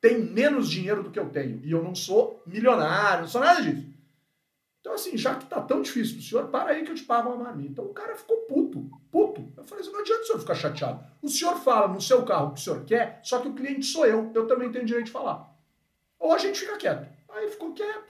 [0.00, 1.60] tem menos dinheiro do que eu tenho.
[1.64, 3.90] E eu não sou milionário, não sou nada disso.
[4.80, 7.30] Então, assim, já que tá tão difícil pro senhor, para aí que eu te pago
[7.30, 7.70] uma marmita.
[7.72, 9.52] Então o cara ficou puto, puto.
[9.56, 11.04] Eu falei assim, não adianta o senhor ficar chateado.
[11.20, 13.84] O senhor fala no seu carro o que o senhor quer, só que o cliente
[13.84, 14.30] sou eu.
[14.34, 15.52] Eu também tenho direito de falar.
[16.18, 17.06] Ou a gente fica quieto.
[17.28, 18.09] Aí ficou quieto.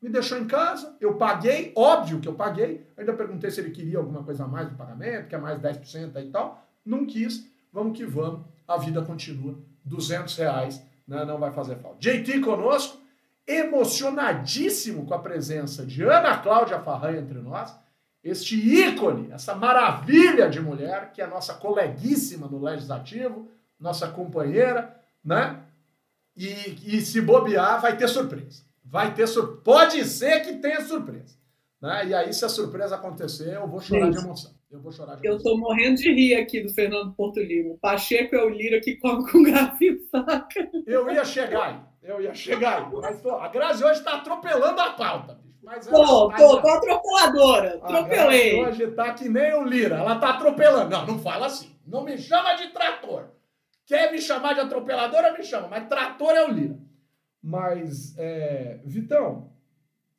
[0.00, 2.86] Me deixou em casa, eu paguei, óbvio que eu paguei.
[2.96, 6.14] Ainda perguntei se ele queria alguma coisa a mais do pagamento, que é mais 10%
[6.14, 6.64] aí e tal.
[6.84, 8.46] Não quis, vamos que vamos.
[8.66, 9.58] A vida continua.
[9.84, 11.98] 200 reais né, não vai fazer falta.
[11.98, 13.00] JT conosco,
[13.46, 17.74] emocionadíssimo com a presença de Ana Cláudia Farran entre nós,
[18.22, 23.48] este ícone, essa maravilha de mulher, que é nossa coleguíssima no Legislativo,
[23.80, 25.62] nossa companheira, né?
[26.36, 28.67] E, e se bobear, vai ter surpresa.
[28.90, 29.60] Vai ter surpresa.
[29.62, 31.36] Pode ser que tenha surpresa.
[31.80, 32.06] Né?
[32.08, 34.50] E aí, se a surpresa acontecer, eu vou chorar Gente, de emoção.
[34.70, 37.74] Eu vou chorar de Eu tô morrendo de rir aqui do Fernando Porto Lima.
[37.74, 40.70] O Pacheco é o Lira que come com garfo e faca.
[40.86, 41.80] Eu ia chegar aí.
[42.02, 42.92] Eu ia chegar aí.
[43.00, 45.58] Mas pô, a Grazi hoje tá atropelando a pauta, bicho.
[45.62, 47.80] Mas pô, pô, tô atropeladora.
[47.82, 48.64] Atropelei.
[48.64, 49.96] Hoje tá que nem o Lira.
[49.96, 50.90] Ela tá atropelando.
[50.90, 51.76] Não, não fala assim.
[51.86, 53.28] Não me chama de trator.
[53.86, 55.68] Quer me chamar de atropeladora, me chama.
[55.68, 56.78] Mas trator é o Lira.
[57.42, 59.52] Mas, é, Vitão,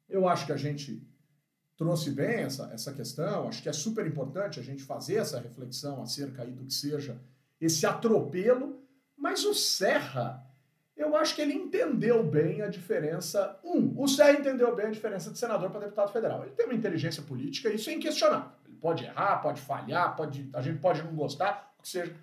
[0.08, 1.06] eu acho que a gente
[1.78, 3.48] trouxe bem essa, essa questão.
[3.48, 7.18] Acho que é super importante a gente fazer essa reflexão acerca aí do que seja
[7.60, 8.84] esse atropelo.
[9.18, 10.46] Mas o Serra,
[10.96, 13.58] eu acho que ele entendeu bem a diferença.
[13.64, 16.44] Um, o Serra entendeu bem a diferença de senador para deputado federal.
[16.44, 18.52] Ele tem uma inteligência política, isso é inquestionável.
[18.66, 22.14] Ele pode errar, pode falhar, pode, a gente pode não gostar, o que seja.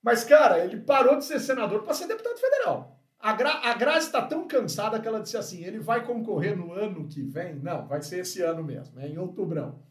[0.00, 2.96] Mas, cara, ele parou de ser senador para ser deputado federal.
[3.18, 6.72] A, Gra a Grazi está tão cansada que ela disse assim: ele vai concorrer no
[6.72, 7.56] ano que vem?
[7.56, 9.82] Não, vai ser esse ano mesmo, é em outubrão.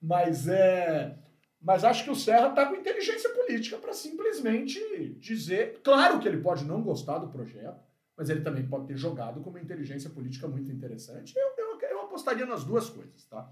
[0.00, 1.18] Mas é.
[1.60, 4.80] Mas acho que o Serra está com inteligência política para simplesmente
[5.20, 5.80] dizer.
[5.82, 7.80] Claro que ele pode não gostar do projeto,
[8.16, 11.32] mas ele também pode ter jogado com uma inteligência política muito interessante.
[11.36, 13.48] Eu, eu, eu apostaria nas duas coisas, tá?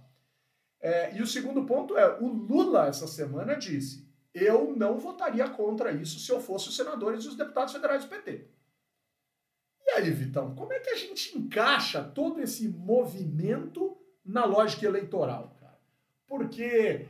[0.81, 5.93] É, e o segundo ponto é: o Lula, essa semana, disse: eu não votaria contra
[5.93, 8.49] isso se eu fosse os senadores e os deputados federais do PT.
[9.91, 15.57] E aí, Vitão, como é que a gente encaixa todo esse movimento na lógica eleitoral,
[15.61, 15.77] cara?
[16.29, 17.07] Porque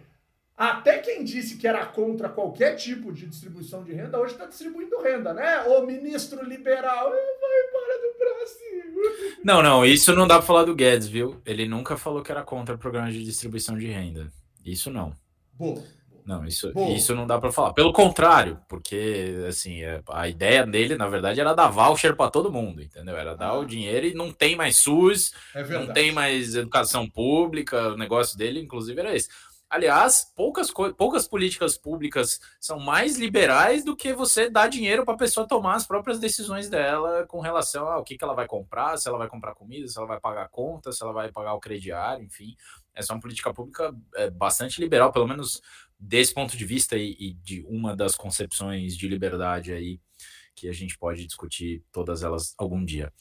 [0.56, 4.98] até quem disse que era contra qualquer tipo de distribuição de renda, hoje está distribuindo
[5.02, 5.60] renda, né?
[5.64, 9.40] O ministro liberal vai embora do Brasil.
[9.44, 11.40] Não, não, isso não dá para falar do Guedes, viu?
[11.46, 14.30] Ele nunca falou que era contra programas de distribuição de renda.
[14.62, 15.14] Isso não.
[15.54, 15.82] Boa.
[16.30, 17.72] Não, isso, isso não dá para falar.
[17.72, 22.52] Pelo contrário, porque assim, é, a ideia dele, na verdade, era dar voucher para todo
[22.52, 23.16] mundo, entendeu?
[23.16, 23.58] Era dar ah.
[23.58, 28.38] o dinheiro e não tem mais SUS, é não tem mais educação pública, o negócio
[28.38, 29.28] dele, inclusive, era esse.
[29.68, 35.18] Aliás, poucas, poucas políticas públicas são mais liberais do que você dar dinheiro para a
[35.18, 39.08] pessoa tomar as próprias decisões dela com relação ao que, que ela vai comprar, se
[39.08, 42.24] ela vai comprar comida, se ela vai pagar conta, se ela vai pagar o crediário,
[42.24, 42.56] enfim.
[42.94, 45.60] Essa é uma política pública é, bastante liberal, pelo menos
[45.98, 50.00] desse ponto de vista e, e, de uma das concepções de liberdade aí
[50.54, 53.12] que a gente pode discutir todas elas algum dia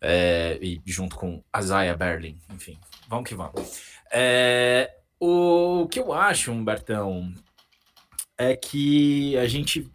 [0.00, 3.82] é, e junto com Isaiah Berlin, enfim, vamos que vamos.
[4.12, 7.32] É, o que eu acho, Humbertão,
[8.36, 9.90] é que a gente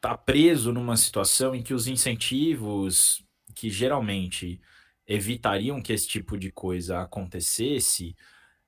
[0.00, 3.22] tá preso numa situação em que os incentivos
[3.54, 4.60] que geralmente
[5.08, 8.14] evitariam que esse tipo de coisa acontecesse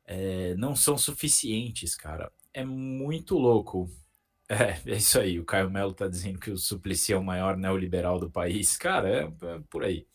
[0.07, 2.33] é, não são suficientes, cara.
[2.53, 3.89] É muito louco.
[4.49, 5.39] É, é isso aí.
[5.39, 8.77] O Caio Melo tá dizendo que o Suplicy é o maior neoliberal do país.
[8.77, 10.07] Cara, é, é por aí.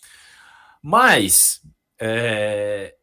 [0.82, 1.62] Mas
[2.02, 2.96] é,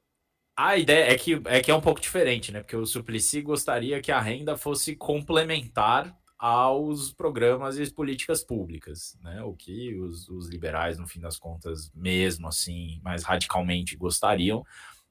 [0.56, 2.60] a ideia é que, é que é um pouco diferente, né?
[2.60, 9.44] Porque o Suplicy gostaria que a renda fosse complementar aos programas e políticas públicas, né?
[9.44, 14.66] O que os, os liberais, no fim das contas, mesmo assim, mais radicalmente gostariam,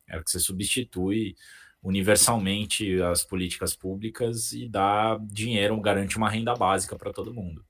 [0.05, 1.33] era que você substitui
[1.81, 7.63] universalmente as políticas públicas e dá dinheiro, garante uma renda básica para todo mundo.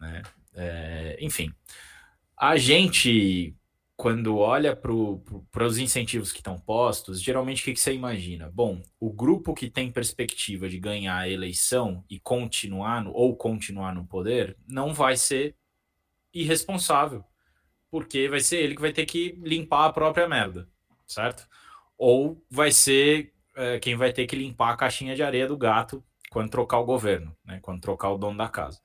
[0.00, 0.22] Né?
[0.54, 1.54] É, enfim,
[2.36, 3.54] a gente,
[4.00, 8.50] quando olha para os incentivos que estão postos, geralmente o que, que você imagina?
[8.50, 13.94] Bom, o grupo que tem perspectiva de ganhar a eleição e continuar no, ou continuar
[13.94, 15.54] no poder não vai ser
[16.32, 17.22] irresponsável,
[17.90, 20.66] porque vai ser ele que vai ter que limpar a própria merda,
[21.06, 21.46] certo?
[21.98, 26.02] Ou vai ser é, quem vai ter que limpar a caixinha de areia do gato
[26.30, 27.58] quando trocar o governo, né?
[27.60, 28.80] Quando trocar o dono da casa.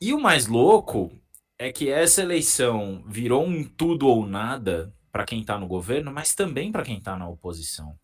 [0.00, 1.10] E o mais louco
[1.58, 6.34] é que essa eleição virou um tudo ou nada para quem está no governo, mas
[6.34, 7.96] também para quem está na oposição.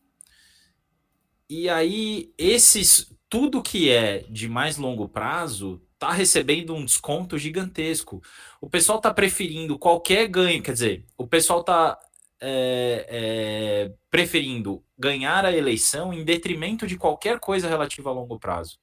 [1.48, 8.20] E aí, esses tudo que é de mais longo prazo está recebendo um desconto gigantesco.
[8.60, 11.98] O pessoal está preferindo qualquer ganho, quer dizer, o pessoal está
[12.40, 18.78] é, é, preferindo ganhar a eleição em detrimento de qualquer coisa relativa a longo prazo,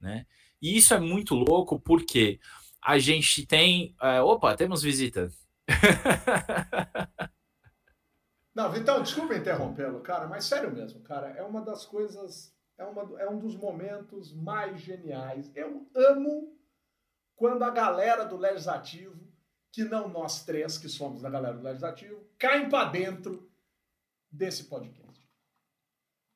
[0.00, 0.26] né?
[0.60, 2.38] E isso é muito louco porque
[2.82, 3.94] a gente tem.
[4.00, 5.30] É, opa, temos visita.
[8.54, 13.18] Não, Vitão, desculpa interrompê-lo, cara, mas sério mesmo, cara, é uma das coisas, é, uma,
[13.18, 15.50] é um dos momentos mais geniais.
[15.54, 16.54] Eu amo
[17.34, 19.18] quando a galera do Legislativo,
[19.70, 23.50] que não nós três que somos da galera do Legislativo, caem para dentro
[24.30, 25.26] desse podcast.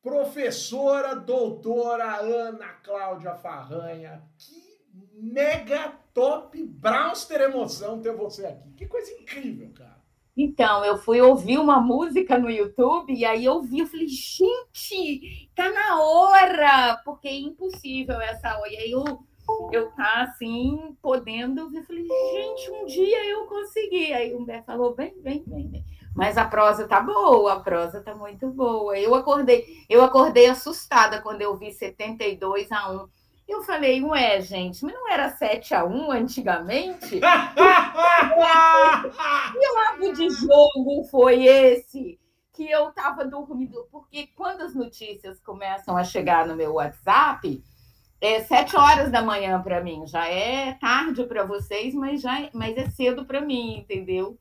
[0.00, 4.80] Professora doutora Ana Cláudia Farranha, que
[5.12, 8.72] mega top Brauster emoção ter você aqui.
[8.74, 10.00] Que coisa incrível, cara.
[10.34, 15.50] Então, eu fui ouvir uma música no YouTube e aí eu vi, eu falei, gente,
[15.54, 18.72] tá na hora, porque é impossível essa hora.
[18.72, 19.04] E aí eu,
[19.70, 24.14] eu tá assim, podendo ver, falei, gente, um dia eu consegui.
[24.14, 25.84] Aí o Humberto falou, vem, vem, vem, vem.
[26.14, 28.98] Mas a prosa tá boa, a prosa tá muito boa.
[28.98, 33.08] Eu acordei, eu acordei assustada quando eu vi 72 a 1.
[33.48, 37.20] Eu falei, ué, gente, mas não era 7 a 1 antigamente?
[37.20, 37.20] que
[39.74, 42.18] lago de jogo foi esse?
[42.52, 47.62] Que eu estava dormindo, porque quando as notícias começam a chegar no meu WhatsApp,
[48.20, 52.50] é 7 horas da manhã para mim, já é tarde para vocês, mas já é,
[52.52, 54.36] mas é cedo para mim, entendeu?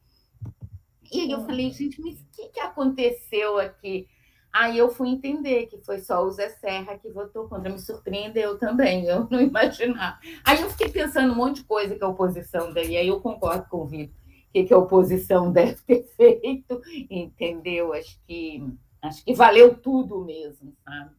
[1.12, 4.08] E aí eu falei, gente, mas o que, que aconteceu aqui?
[4.56, 7.70] Aí eu fui entender que foi só o Zé Serra que votou contra.
[7.70, 10.18] Me surpreendeu também, eu não imaginava.
[10.46, 13.68] Aí eu fiquei pensando um monte de coisa que a oposição dele, aí eu concordo
[13.70, 14.16] com o Vitor,
[14.54, 17.92] que, que a oposição deve ter feito, entendeu?
[17.92, 18.66] Acho que,
[19.02, 21.12] acho que valeu tudo mesmo, sabe?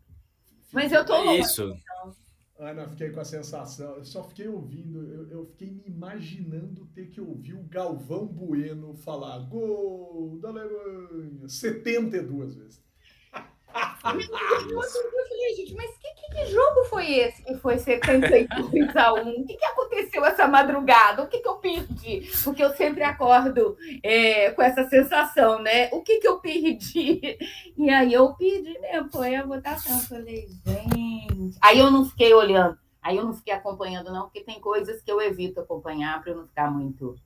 [0.72, 1.62] Mas eu tô é louca, isso.
[1.64, 2.16] Então.
[2.58, 7.10] Ana, fiquei com a sensação, eu só fiquei ouvindo, eu, eu, fiquei me imaginando ter
[7.10, 12.85] que ouvir o Galvão Bueno falar gol da Alemanha 72 vezes.
[13.76, 19.40] Eu falei, gente, mas que, que, que, jogo foi esse que foi 72 a 1?
[19.40, 21.22] O que, que aconteceu essa madrugada?
[21.22, 22.30] O que, que eu perdi?
[22.42, 25.88] Porque eu sempre acordo é, com essa sensação, né?
[25.92, 27.38] O que, que eu perdi?
[27.76, 29.98] E aí eu perdi mesmo, foi a votação.
[30.00, 31.58] falei, gente.
[31.60, 35.10] Aí eu não fiquei olhando, aí eu não fiquei acompanhando, não, porque tem coisas que
[35.10, 37.16] eu evito acompanhar para eu não ficar muito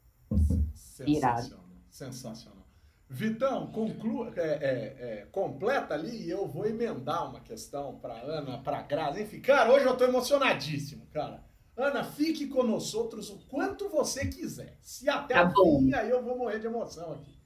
[1.04, 1.42] pirado.
[1.42, 1.64] Sensacional.
[1.90, 2.59] Sensacional.
[3.12, 8.58] Vitão, conclua, é, é, é, completa ali e eu vou emendar uma questão para Ana,
[8.58, 9.20] para Graça.
[9.20, 11.42] Enfim, cara, hoje eu estou emocionadíssimo, cara.
[11.76, 14.78] Ana, fique com nós outros o quanto você quiser.
[14.80, 17.36] Se até tá fim, aí eu vou morrer de emoção aqui.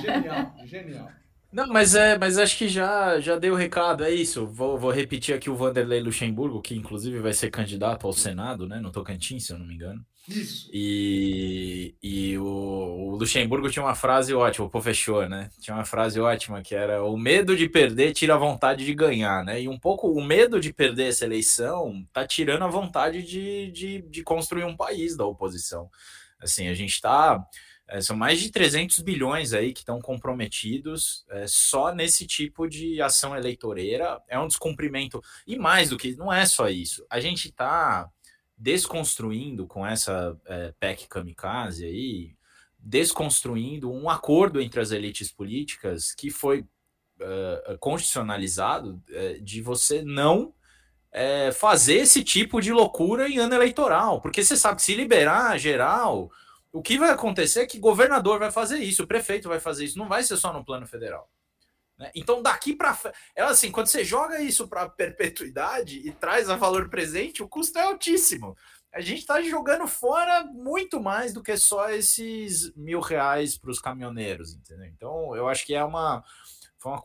[0.00, 1.10] Genial, genial.
[1.52, 4.46] Não, mas é, mas acho que já, já deu o recado, é isso.
[4.46, 8.80] Vou, vou repetir aqui o Vanderlei Luxemburgo, que inclusive vai ser candidato ao Senado, né?
[8.80, 10.02] No Tocantins, se eu não me engano.
[10.28, 10.70] Isso.
[10.72, 15.50] E, e o, o Luxemburgo tinha uma frase ótima, o professor, né?
[15.60, 19.44] Tinha uma frase ótima que era: o medo de perder tira a vontade de ganhar,
[19.44, 19.60] né?
[19.60, 24.02] E um pouco o medo de perder essa eleição tá tirando a vontade de, de,
[24.02, 25.90] de construir um país da oposição.
[26.40, 27.44] Assim, a gente tá
[27.88, 33.02] é, são mais de 300 bilhões aí que estão comprometidos é, só nesse tipo de
[33.02, 34.20] ação eleitoreira.
[34.28, 35.20] É um descumprimento.
[35.46, 37.04] E mais do que, não é só isso.
[37.10, 38.08] A gente está
[38.62, 42.36] desconstruindo com essa é, PEC kamikaze aí,
[42.78, 50.54] desconstruindo um acordo entre as elites políticas que foi uh, constitucionalizado uh, de você não
[51.12, 54.20] uh, fazer esse tipo de loucura em ano eleitoral.
[54.20, 56.30] Porque você sabe que se liberar geral
[56.72, 59.98] o que vai acontecer é que governador vai fazer isso, o prefeito vai fazer isso,
[59.98, 61.28] não vai ser só no plano federal.
[62.02, 62.10] Né?
[62.16, 62.98] Então, daqui para
[63.36, 67.78] é assim, quando você joga isso para perpetuidade e traz a valor presente, o custo
[67.78, 68.56] é altíssimo.
[68.92, 73.78] A gente está jogando fora muito mais do que só esses mil reais para os
[73.78, 74.86] caminhoneiros, entendeu?
[74.86, 76.24] Então, eu acho que é uma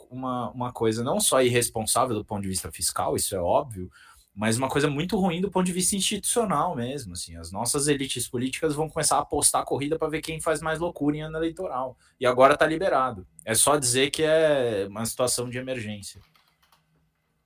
[0.09, 3.91] uma, uma, coisa não só irresponsável do ponto de vista fiscal, isso é óbvio,
[4.37, 7.13] mas uma coisa muito ruim do ponto de vista institucional mesmo.
[7.13, 10.77] Assim, as nossas elites políticas vão começar a apostar corrida para ver quem faz mais
[10.77, 11.97] loucura em ano eleitoral.
[12.19, 13.27] E agora está liberado.
[13.47, 16.19] É só dizer que é uma situação de emergência.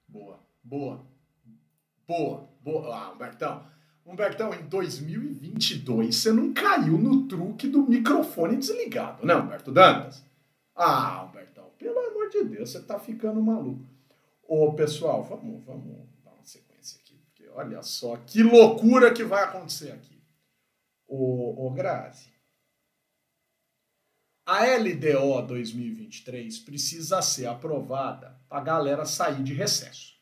[0.07, 1.05] Boa, boa,
[2.07, 2.95] boa, boa.
[2.95, 3.63] Ah, Humbertão.
[4.03, 10.25] Humbertão, em 2022 você não caiu no truque do microfone desligado, né, Humberto Dantas?
[10.75, 13.85] Ah, Humbertão, pelo amor de Deus, você tá ficando maluco.
[14.47, 16.01] Ô, pessoal, vamos, vamos
[17.53, 20.19] olha só que loucura que vai acontecer aqui.
[21.07, 22.30] O, o Grazi.
[24.51, 30.15] A LDO 2023 precisa ser aprovada para a galera sair de recesso.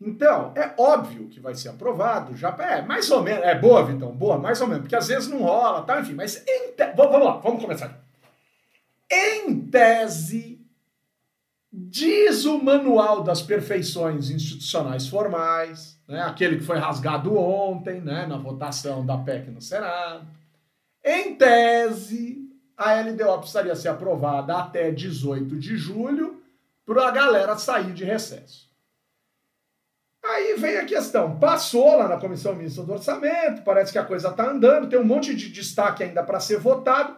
[0.00, 4.10] Então, é óbvio que vai ser aprovado, já é mais ou menos, é boa, Vitão,
[4.10, 6.92] boa, mais ou menos, porque às vezes não rola, tá, enfim, mas em te...
[6.96, 7.96] vamos lá, vamos começar.
[9.08, 10.60] Em tese,
[11.72, 18.36] diz o Manual das Perfeições Institucionais Formais, né, aquele que foi rasgado ontem, né, na
[18.36, 20.26] votação da PEC no Senado.
[21.04, 22.43] Em tese,
[22.76, 26.42] a LDO precisaria ser aprovada até 18 de julho
[26.84, 28.72] para a galera sair de recesso.
[30.24, 34.28] Aí vem a questão, passou lá na Comissão Mista do Orçamento, parece que a coisa
[34.28, 37.16] está andando, tem um monte de destaque ainda para ser votado,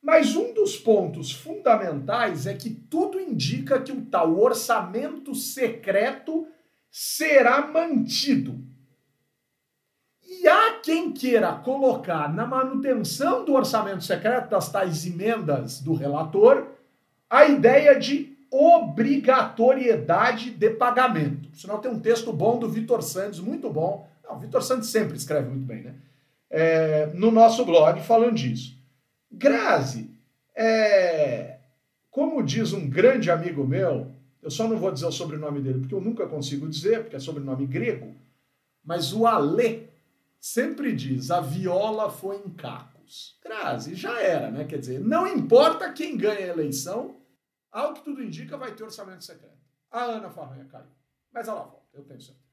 [0.00, 6.46] mas um dos pontos fundamentais é que tudo indica que o tal orçamento secreto
[6.90, 8.64] será mantido.
[10.28, 16.66] E há quem queira colocar na manutenção do orçamento secreto, das tais emendas do relator,
[17.30, 21.48] a ideia de obrigatoriedade de pagamento.
[21.56, 24.06] Sinal, tem um texto bom do Vitor Santos, muito bom.
[24.22, 25.94] Não, o Vitor Santos sempre escreve muito bem, né?
[26.50, 28.76] É, no nosso blog falando disso.
[29.30, 30.10] Grazi,
[30.54, 31.56] é,
[32.10, 34.10] como diz um grande amigo meu,
[34.42, 37.20] eu só não vou dizer o sobrenome dele, porque eu nunca consigo dizer, porque é
[37.20, 38.14] sobrenome grego,
[38.84, 39.87] mas o Alê
[40.40, 43.38] sempre diz: a viola foi em cacos.
[43.42, 44.64] Grazi, já era, né?
[44.64, 47.20] Quer dizer, não importa quem ganha a eleição,
[47.70, 49.58] ao que tudo indica, vai ter orçamento secreto.
[49.90, 50.90] A Ana Farranha caiu.
[51.32, 52.48] Mas ela volta, eu tenho certeza.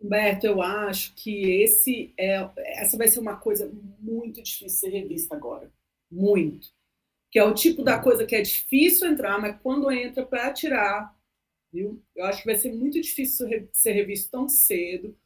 [0.00, 2.50] Humberto, eu acho que esse é,
[2.80, 5.70] essa vai ser uma coisa muito difícil de ser revista agora.
[6.10, 6.68] Muito.
[7.30, 11.16] Que é o tipo da coisa que é difícil entrar, mas quando entra para tirar,
[11.72, 12.02] viu?
[12.16, 15.16] Eu acho que vai ser muito difícil ser revisto tão cedo.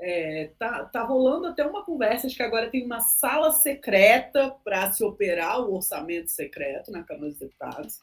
[0.00, 4.92] É, tá, tá rolando até uma conversa de que agora tem uma sala secreta para
[4.92, 8.00] se operar o orçamento secreto na Câmara dos Deputados.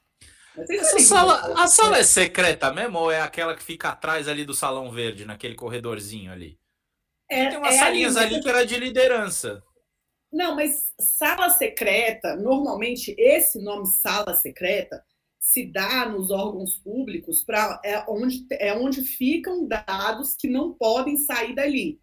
[0.58, 4.54] Essa sala, a sala é secreta mesmo ou é aquela que fica atrás ali do
[4.54, 6.58] Salão Verde, naquele corredorzinho ali?
[7.30, 9.64] É, Tem umas é salinhas ali, ali que era de liderança.
[10.32, 15.04] Não, mas sala secreta, normalmente esse nome sala secreta
[15.46, 21.18] se dá nos órgãos públicos para é onde, é onde ficam dados que não podem
[21.18, 22.02] sair dali.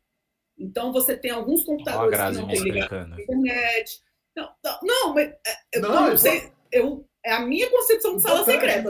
[0.56, 4.00] Então você tem alguns computadores que não têm internet.
[4.36, 5.38] Não, não, não mas é,
[5.74, 8.88] eu não, não sei, eu é a minha concepção de sala secreta.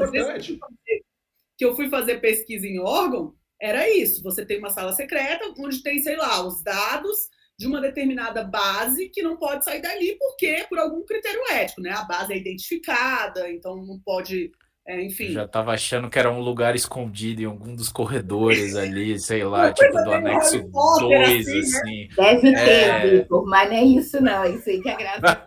[1.57, 4.23] que eu fui fazer pesquisa em órgão, era isso.
[4.23, 7.31] Você tem uma sala secreta onde tem, sei lá, os dados
[7.63, 11.91] de uma determinada base que não pode sair dali porque por algum critério ético, né?
[11.91, 14.51] A base é identificada, então não pode
[14.85, 15.27] é, enfim.
[15.27, 19.45] Eu já estava achando que era um lugar escondido em algum dos corredores ali, sei
[19.45, 21.59] lá, tipo do anexo 2, assim.
[21.61, 22.09] assim.
[22.09, 22.09] Né?
[22.17, 23.01] Deve é...
[23.01, 24.45] ter, Vitor, mas não é isso, não.
[24.45, 25.47] Isso aí que é graça.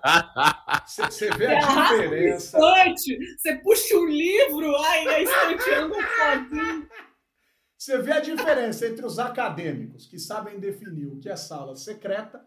[1.12, 2.58] Você vê a diferença.
[2.58, 6.88] Estante, você puxa um livro, ai, a estante anda sozinho.
[7.78, 12.44] Você vê a diferença entre os acadêmicos que sabem definir o que é sala secreta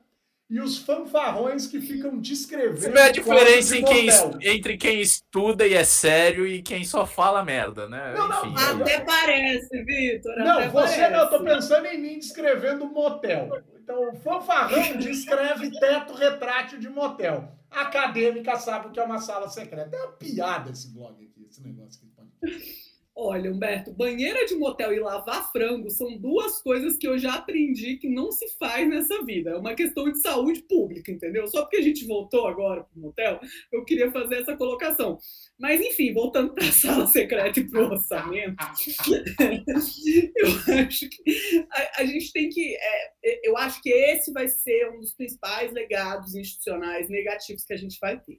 [0.51, 2.81] e os fanfarrões que ficam descrevendo.
[2.81, 4.09] Você vê a diferença em quem,
[4.41, 8.15] entre quem estuda e é sério e quem só fala merda, né?
[8.15, 10.37] Não, Enfim, não, até parece, Vitor.
[10.39, 11.11] Não, você parece.
[11.11, 13.63] não, eu tô pensando em mim descrevendo motel.
[13.75, 17.53] Então, o fanfarrão descreve teto retrátil de motel.
[17.71, 19.95] A acadêmica sabe o que é uma sala secreta.
[19.95, 22.78] É uma piada esse blog aqui, esse negócio aqui.
[23.21, 27.97] Olha, Humberto, banheira de motel e lavar frango são duas coisas que eu já aprendi
[27.97, 29.51] que não se faz nessa vida.
[29.51, 31.49] É uma questão de saúde pública, entendeu?
[31.49, 33.41] Só porque a gente voltou agora para o motel,
[33.73, 35.19] eu queria fazer essa colocação.
[35.59, 38.55] Mas, enfim, voltando para a sala secreta e para o orçamento,
[40.37, 42.77] eu acho que a, a gente tem que.
[42.77, 47.79] É, eu acho que esse vai ser um dos principais legados institucionais negativos que a
[47.79, 48.39] gente vai ter.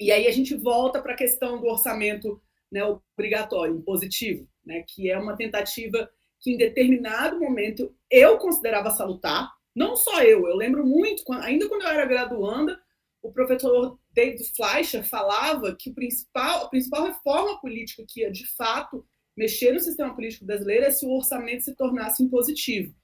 [0.00, 5.10] E aí a gente volta para a questão do orçamento né, obrigatório, impositivo, né, que
[5.10, 6.08] é uma tentativa
[6.40, 11.82] que em determinado momento eu considerava salutar, não só eu, eu lembro muito, ainda quando
[11.82, 12.78] eu era graduanda,
[13.22, 18.46] o professor David Fleischer falava que o principal, a principal reforma política que ia, de
[18.56, 19.04] fato,
[19.36, 22.94] mexer no sistema político brasileiro é se o orçamento se tornasse impositivo.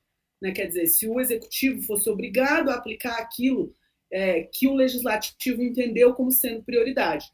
[0.41, 0.53] Né?
[0.53, 3.75] Quer dizer, se o executivo fosse obrigado a aplicar aquilo
[4.11, 7.27] é, que o legislativo entendeu como sendo prioridade.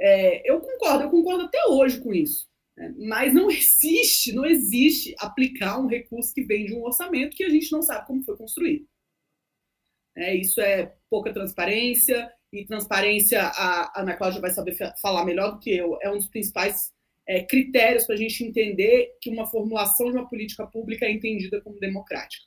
[0.00, 2.48] É, eu concordo, eu concordo até hoje com isso.
[2.76, 2.94] Né?
[2.98, 7.50] Mas não existe, não existe aplicar um recurso que vem de um orçamento que a
[7.50, 8.86] gente não sabe como foi construído.
[10.16, 15.58] É, isso é pouca transparência, e transparência, a Ana Cláudia vai saber falar melhor do
[15.58, 16.92] que eu, é um dos principais
[17.26, 21.60] é, critérios para a gente entender que uma formulação de uma política pública é entendida
[21.60, 22.44] como democrática.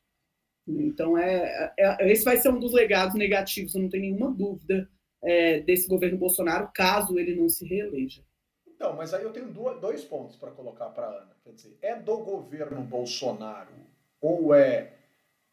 [0.66, 4.90] Então, é, é, esse vai ser um dos legados negativos, não tenho nenhuma dúvida
[5.28, 8.24] é, desse governo Bolsonaro, caso ele não se reeleja.
[8.66, 9.52] Então, mas aí eu tenho
[9.82, 11.36] dois pontos para colocar para Ana.
[11.44, 13.74] Quer dizer, é do governo Bolsonaro
[14.22, 14.94] ou é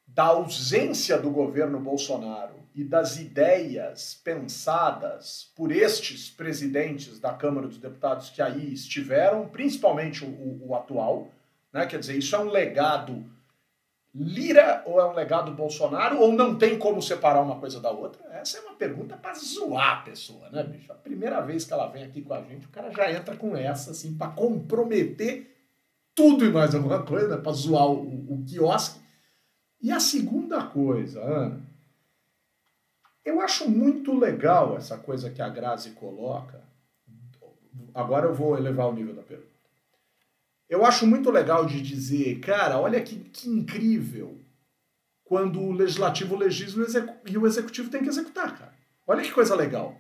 [0.07, 7.79] da ausência do governo Bolsonaro e das ideias pensadas por estes presidentes da Câmara dos
[7.79, 11.29] Deputados que aí estiveram, principalmente o, o, o atual,
[11.72, 11.85] né?
[11.87, 13.25] quer dizer, isso é um legado
[14.15, 18.25] Lira ou é um legado Bolsonaro ou não tem como separar uma coisa da outra?
[18.31, 20.93] Essa é uma pergunta para zoar a pessoa, né, bicho?
[20.93, 23.57] A primeira vez que ela vem aqui com a gente, o cara já entra com
[23.57, 25.53] essa, assim, para comprometer
[26.15, 27.43] tudo e mais alguma coisa, né?
[27.43, 29.01] para zoar o, o quiosque.
[29.83, 31.61] E a segunda coisa, Ana,
[33.25, 36.62] eu acho muito legal essa coisa que a Grazi coloca.
[37.93, 39.53] Agora eu vou elevar o nível da pergunta.
[40.69, 44.41] Eu acho muito legal de dizer, cara, olha que, que incrível
[45.25, 46.87] quando o legislativo legisla
[47.27, 48.75] e o executivo tem que executar, cara.
[49.07, 49.99] Olha que coisa legal.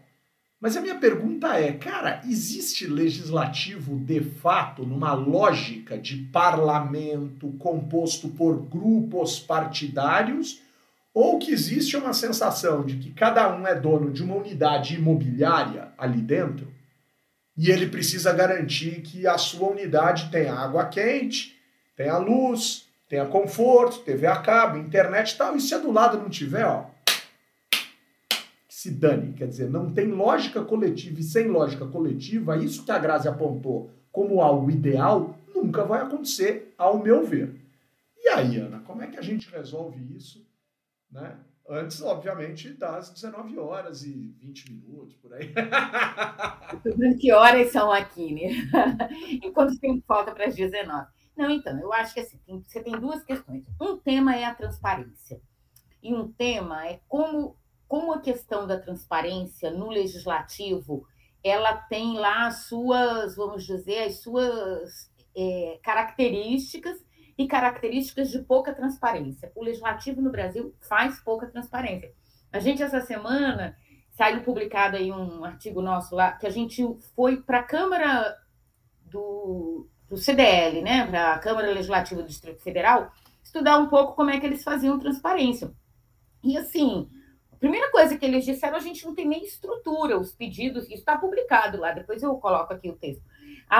[0.60, 8.28] Mas a minha pergunta é, cara, existe legislativo de fato numa lógica de parlamento composto
[8.30, 10.62] por grupos partidários
[11.12, 15.92] ou que existe uma sensação de que cada um é dono de uma unidade imobiliária
[15.98, 16.73] ali dentro
[17.56, 21.56] e ele precisa garantir que a sua unidade tenha água quente,
[21.96, 25.56] tenha luz, tenha conforto, TV a cabo, internet e tal.
[25.56, 26.86] E se a do lado não tiver, ó,
[28.68, 29.32] se dane.
[29.34, 33.90] Quer dizer, não tem lógica coletiva e sem lógica coletiva, isso que a Grazi apontou
[34.10, 37.54] como algo ideal, nunca vai acontecer, ao meu ver.
[38.22, 40.44] E aí, Ana, como é que a gente resolve isso?
[41.14, 41.38] Né?
[41.66, 45.54] Antes, obviamente, das 19 horas e 20 minutos, por aí.
[47.18, 49.08] que horas são aqui, né?
[49.42, 51.06] e quanto tempo falta para as 19?
[51.36, 53.64] Não, então, eu acho que assim, tem, você tem duas questões.
[53.80, 55.40] Um tema é a transparência.
[56.02, 57.56] E um tema é como
[57.86, 61.06] como a questão da transparência no legislativo
[61.44, 67.03] ela tem lá as suas, vamos dizer, as suas é, características
[67.36, 69.50] e características de pouca transparência.
[69.54, 72.12] O legislativo no Brasil faz pouca transparência.
[72.52, 73.76] A gente, essa semana,
[74.12, 76.82] saiu publicado aí um artigo nosso lá, que a gente
[77.14, 78.36] foi para a Câmara
[79.04, 83.12] do, do CDL, né, para a Câmara Legislativa do Distrito Federal,
[83.42, 85.72] estudar um pouco como é que eles faziam transparência.
[86.42, 87.08] E assim,
[87.58, 91.16] primeira coisa que eles disseram, a gente não tem nem estrutura, os pedidos, isso está
[91.16, 93.22] publicado lá, depois eu coloco aqui o texto.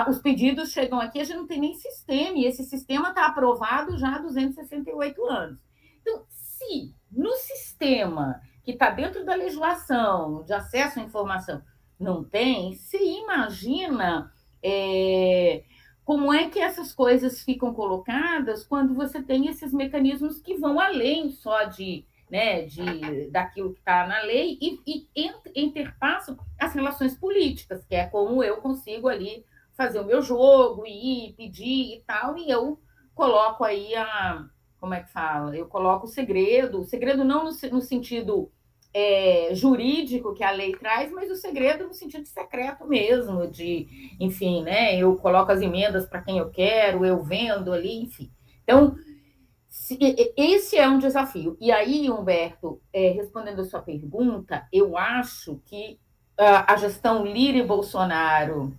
[0.09, 3.97] Os pedidos chegam aqui, a gente não tem nem sistema, e esse sistema está aprovado
[3.97, 5.59] já há 268 anos.
[6.01, 11.62] Então, se no sistema que está dentro da legislação de acesso à informação
[11.99, 14.32] não tem, se imagina
[14.62, 15.62] é,
[16.05, 21.30] como é que essas coisas ficam colocadas quando você tem esses mecanismos que vão além
[21.30, 27.85] só de né, de, daquilo que está na lei e, e interpassam as relações políticas,
[27.85, 29.45] que é como eu consigo ali
[29.76, 32.80] fazer o meu jogo, ir, pedir e tal, e eu
[33.14, 34.46] coloco aí a.
[34.78, 35.56] Como é que fala?
[35.56, 38.50] Eu coloco o segredo, o segredo não no, no sentido
[38.92, 44.62] é, jurídico que a lei traz, mas o segredo no sentido secreto mesmo, de, enfim,
[44.62, 44.96] né?
[44.96, 48.30] Eu coloco as emendas para quem eu quero, eu vendo ali, enfim.
[48.62, 48.94] Então,
[50.36, 51.56] esse é um desafio.
[51.60, 55.98] E aí, Humberto, é, respondendo a sua pergunta, eu acho que
[56.36, 58.76] a gestão Lira e Bolsonaro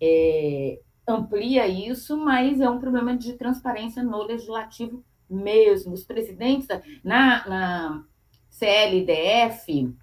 [0.00, 5.92] é, amplia isso, mas é um problema de transparência no legislativo mesmo.
[5.92, 6.68] Os presidentes
[7.02, 8.04] na, na
[8.50, 9.94] CLDF,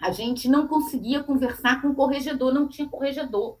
[0.00, 3.58] a gente não conseguia conversar com o corregedor, não tinha corregedor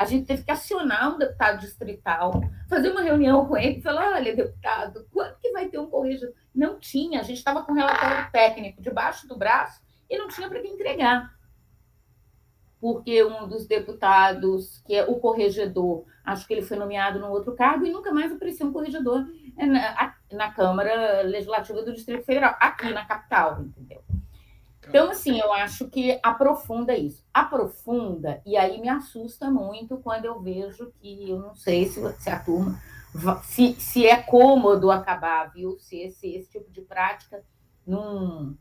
[0.00, 2.32] a gente teve que acionar um deputado distrital,
[2.70, 6.34] fazer uma reunião com ele e falar: olha, deputado, quando que vai ter um corregedor?
[6.54, 10.62] Não tinha, a gente estava com relatório técnico debaixo do braço e não tinha para
[10.62, 11.30] quem entregar.
[12.80, 17.54] Porque um dos deputados, que é o corregedor, acho que ele foi nomeado num outro
[17.54, 19.26] cargo e nunca mais apareceu um corregedor
[19.56, 24.02] é, na, na Câmara Legislativa do Distrito Federal, aqui na capital, entendeu?
[24.88, 27.24] Então, assim, eu acho que aprofunda isso.
[27.32, 32.28] Aprofunda, e aí me assusta muito quando eu vejo que, eu não sei se, se
[32.28, 32.80] a turma,
[33.44, 35.78] se, se é cômodo acabar, viu?
[35.78, 37.44] Se esse, esse tipo de prática
[37.86, 38.56] não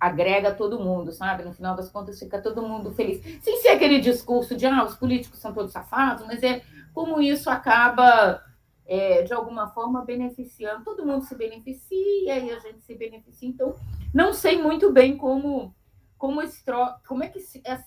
[0.00, 1.44] agrega todo mundo, sabe?
[1.44, 3.22] No final das contas, fica todo mundo feliz.
[3.42, 7.50] Sem ser aquele discurso de, ah, os políticos são todos safados, mas é como isso
[7.50, 8.42] acaba
[8.86, 13.48] é, de alguma forma beneficiando, todo mundo se beneficia e a gente se beneficia.
[13.48, 13.74] Então,
[14.14, 15.74] não sei muito bem como
[16.18, 16.64] como, esse,
[17.06, 17.38] como é que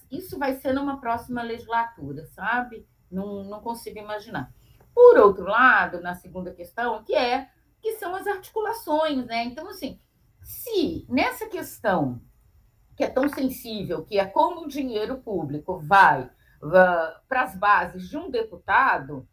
[0.09, 2.87] isso vai ser numa próxima legislatura, sabe?
[3.11, 4.53] Não, não consigo imaginar.
[4.95, 7.49] Por outro lado, na segunda questão, que é
[7.81, 9.43] que são as articulações, né?
[9.43, 9.99] Então, assim,
[10.41, 12.21] se nessa questão
[12.95, 18.07] que é tão sensível, que é como o dinheiro público vai uh, para as bases
[18.07, 19.27] de um deputado,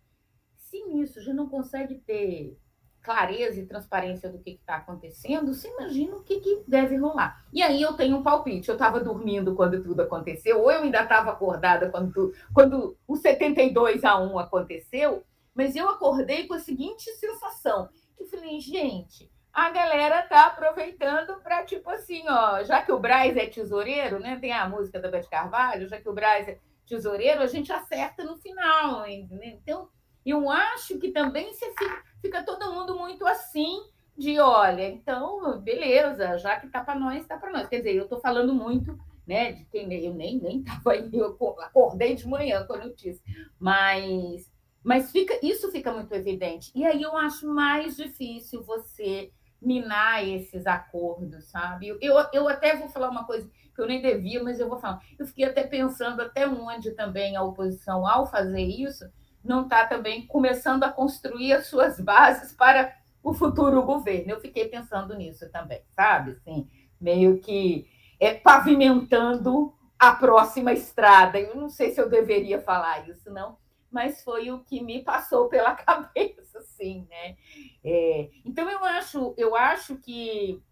[0.57, 2.59] se nisso já não consegue ter
[3.03, 7.43] clareza e transparência do que está acontecendo, você imagina o que, que, deve rolar.
[7.53, 8.69] E aí eu tenho um palpite.
[8.69, 13.17] Eu estava dormindo quando tudo aconteceu, ou eu ainda estava acordada quando, tu, quando o
[13.17, 17.89] 72 a 1 aconteceu, mas eu acordei com a seguinte sensação.
[18.19, 23.37] Eu falei, gente, a galera tá aproveitando para, tipo assim, ó, já que o Braz
[23.37, 24.39] é tesoureiro, né?
[24.41, 28.23] Tem a música da Beth Carvalho, já que o Braz é tesoureiro, a gente acerta
[28.25, 29.49] no final, entendeu?
[29.63, 29.89] Então,
[30.25, 33.83] eu acho que também você fica, fica todo mundo muito assim
[34.17, 37.69] de olha, então, beleza, já que tá para nós, tá para nós.
[37.69, 41.37] Quer dizer, eu estou falando muito, né, de quem eu nem nem tava aí, eu
[41.61, 43.23] acordei de manhã com a notícia.
[43.59, 44.51] Mas
[44.83, 46.71] mas fica, isso fica muito evidente.
[46.75, 49.31] E aí eu acho mais difícil você
[49.61, 51.89] minar esses acordos, sabe?
[51.89, 51.99] Eu,
[52.33, 55.01] eu até vou falar uma coisa que eu nem devia, mas eu vou falar.
[55.19, 59.05] Eu fiquei até pensando até onde também a oposição, ao fazer isso,
[59.43, 64.33] não está também começando a construir as suas bases para o futuro governo.
[64.33, 66.33] Eu fiquei pensando nisso também, sabe?
[66.33, 66.69] Assim,
[67.01, 67.87] meio que
[68.19, 71.39] é, pavimentando a próxima estrada.
[71.39, 73.57] Eu não sei se eu deveria falar isso, não,
[73.91, 77.37] mas foi o que me passou pela cabeça, assim, né?
[77.85, 80.63] É, então eu acho, eu acho que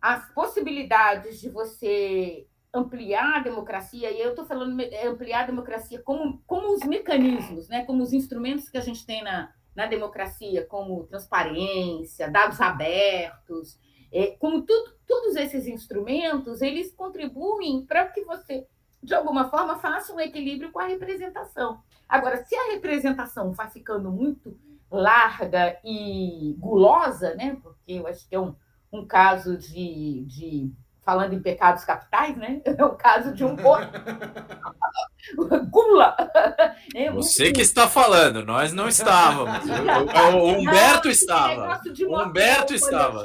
[0.00, 6.00] as possibilidades de você ampliar a democracia, e eu estou falando é, ampliar a democracia
[6.02, 10.66] como, como os mecanismos, né, como os instrumentos que a gente tem na, na democracia,
[10.66, 13.78] como transparência, dados abertos,
[14.12, 18.66] é, como tudo, todos esses instrumentos, eles contribuem para que você,
[19.02, 21.82] de alguma forma, faça um equilíbrio com a representação.
[22.08, 24.56] Agora, se a representação vai ficando muito
[24.90, 28.54] larga e gulosa, né, porque eu acho que é um,
[28.92, 30.72] um caso de, de
[31.08, 32.60] falando em pecados capitais, né?
[32.78, 33.56] É o caso de um
[35.70, 36.16] gula.
[36.94, 39.58] É Você que está falando, nós não estávamos.
[40.34, 41.80] O, Humberto estava.
[42.06, 43.24] O Humberto estava.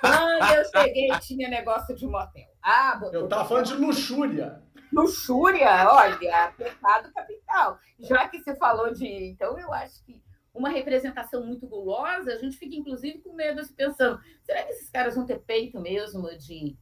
[0.00, 2.46] Quando eu cheguei, tinha negócio de motel.
[2.62, 4.62] Ah, eu estava falando de luxúria.
[4.92, 7.78] Luxúria, olha, pecado capital.
[7.98, 9.06] Já que você falou de.
[9.06, 10.22] Então, eu acho que
[10.52, 14.90] uma representação muito gulosa, a gente fica, inclusive, com medo, assim, pensando: será que esses
[14.90, 16.76] caras vão ter peito mesmo de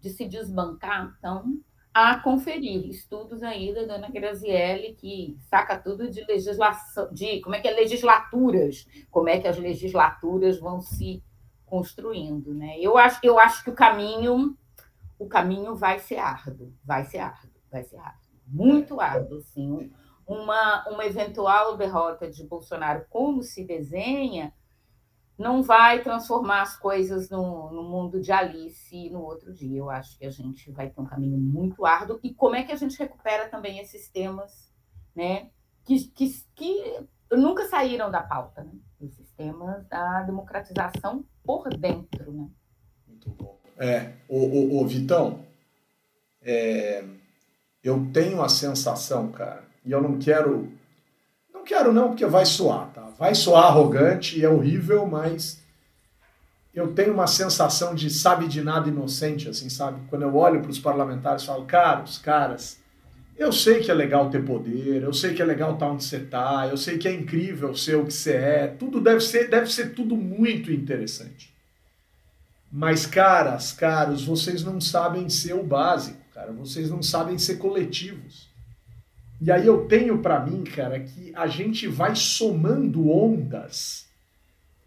[0.00, 1.58] de se desbancar, então,
[1.92, 7.60] a conferir estudos aí da dona Graziele, que saca tudo de legislação, de como é
[7.60, 11.22] que é legislaturas, como é que as legislaturas vão se
[11.66, 12.78] construindo, né?
[12.80, 14.56] Eu acho, eu acho que o caminho,
[15.18, 19.92] o caminho vai ser árduo, vai ser árduo, vai ser árduo, muito árduo, sim.
[20.26, 24.52] Uma, uma eventual derrota de Bolsonaro, como se desenha,
[25.38, 29.78] não vai transformar as coisas no, no, mundo de Alice no outro dia.
[29.78, 32.18] Eu acho que a gente vai ter um caminho muito árduo.
[32.22, 34.70] E como é que a gente recupera também esses temas
[35.14, 35.50] né,
[35.84, 38.72] que, que, que nunca saíram da pauta, né?
[39.00, 42.32] esses temas da democratização por dentro.
[42.32, 42.50] Né?
[43.06, 43.57] Muito bom.
[43.78, 45.40] É, o Vitão,
[46.42, 47.04] é,
[47.82, 50.72] eu tenho a sensação, cara, e eu não quero
[51.68, 53.10] quero não, porque vai soar, tá?
[53.18, 55.62] Vai soar arrogante e é horrível, mas
[56.74, 60.00] eu tenho uma sensação de sabe de nada inocente, assim, sabe?
[60.08, 62.78] Quando eu olho para os parlamentares, falo, caros, caras,
[63.36, 66.16] eu sei que é legal ter poder, eu sei que é legal estar onde você
[66.16, 69.70] está, eu sei que é incrível ser o que você é, tudo deve ser, deve
[69.70, 71.52] ser tudo muito interessante.
[72.70, 78.48] Mas, caras, caros, vocês não sabem ser o básico, cara, vocês não sabem ser coletivos.
[79.40, 84.06] E aí eu tenho para mim, cara, que a gente vai somando ondas.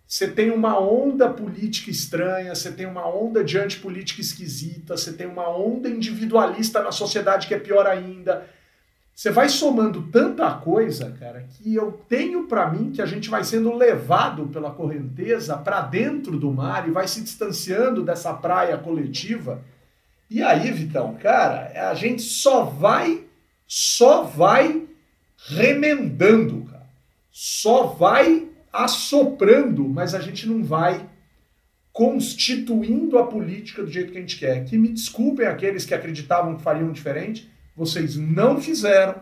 [0.06, 5.26] Você tem uma onda política estranha, você tem uma onda de antipolítica esquisita, você tem
[5.26, 8.46] uma onda individualista na sociedade que é pior ainda.
[9.14, 13.44] Você vai somando tanta coisa, cara, que eu tenho para mim que a gente vai
[13.44, 19.62] sendo levado pela correnteza para dentro do mar e vai se distanciando dessa praia coletiva
[20.30, 23.26] E aí, Vitão, cara, a gente só vai,
[23.68, 24.88] só vai
[25.38, 26.90] remendando, cara.
[27.30, 31.10] Só vai assoprando, mas a gente não vai
[31.92, 34.66] constituindo a política do jeito que a gente quer.
[34.66, 39.16] Que me desculpem aqueles que acreditavam que fariam diferente, vocês não fizeram,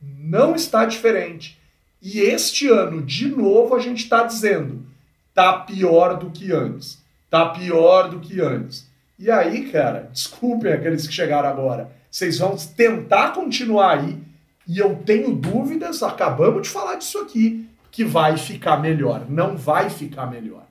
[0.00, 1.58] não está diferente.
[2.00, 4.84] E este ano, de novo, a gente está dizendo,
[5.32, 7.02] tá pior do que antes.
[7.30, 8.86] Tá pior do que antes.
[9.18, 11.90] E aí, cara, desculpem aqueles que chegaram agora.
[12.10, 14.18] Vocês vão tentar continuar aí.
[14.68, 19.26] E eu tenho dúvidas, acabamos de falar disso aqui, que vai ficar melhor.
[19.28, 20.64] Não vai ficar melhor.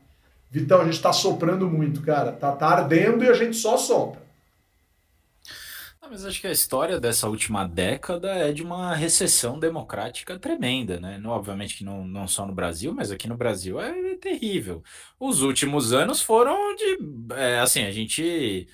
[0.50, 2.32] Vitão, a gente está soprando muito, cara.
[2.32, 4.22] Tá, tá ardendo e a gente só sopra.
[6.14, 11.18] Mas acho que a história dessa última década é de uma recessão democrática tremenda, né?
[11.18, 14.84] Não, obviamente que não, não só no Brasil, mas aqui no Brasil é, é terrível.
[15.20, 17.00] Os últimos anos foram de.
[17.36, 18.68] É, assim, a gente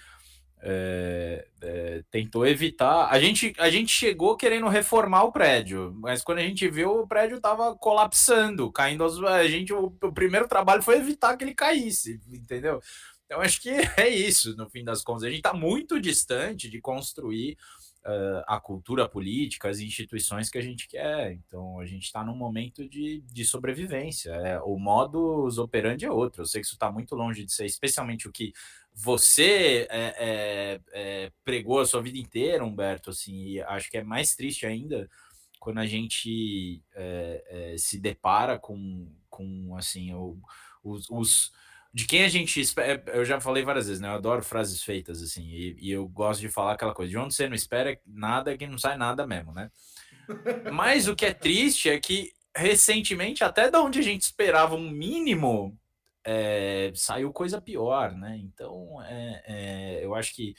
[0.62, 3.08] é, é, tentou evitar.
[3.10, 7.08] A gente, a gente chegou querendo reformar o prédio, mas quando a gente viu, o
[7.08, 9.04] prédio estava colapsando, caindo.
[9.04, 12.82] Aos, a gente, o, o primeiro trabalho foi evitar que ele caísse, entendeu?
[13.30, 15.24] Então, acho que é isso, no fim das contas.
[15.24, 17.56] A gente está muito distante de construir
[18.04, 21.34] uh, a cultura política, as instituições que a gente quer.
[21.34, 24.32] Então, a gente está num momento de, de sobrevivência.
[24.32, 26.42] É, o modus operandi é outro.
[26.42, 28.52] Eu sei que isso está muito longe de ser, especialmente o que
[28.96, 33.12] você é, é, é, pregou a sua vida inteira, Humberto.
[33.12, 35.08] Assim, e acho que é mais triste ainda
[35.60, 40.36] quando a gente é, é, se depara com, com assim, o,
[40.84, 41.52] os, os
[41.94, 43.04] de quem a gente espera.
[43.08, 44.08] Eu já falei várias vezes, né?
[44.08, 47.34] Eu adoro frases feitas assim, e, e, eu gosto de falar aquela coisa: de onde
[47.34, 49.72] você não espera nada, que não sai nada mesmo, né?
[50.72, 54.90] Mas o que é triste é que recentemente, até da onde a gente esperava um
[54.90, 55.78] mínimo,
[56.24, 58.38] é, saiu coisa pior, né?
[58.38, 60.54] Então, é, é, eu acho que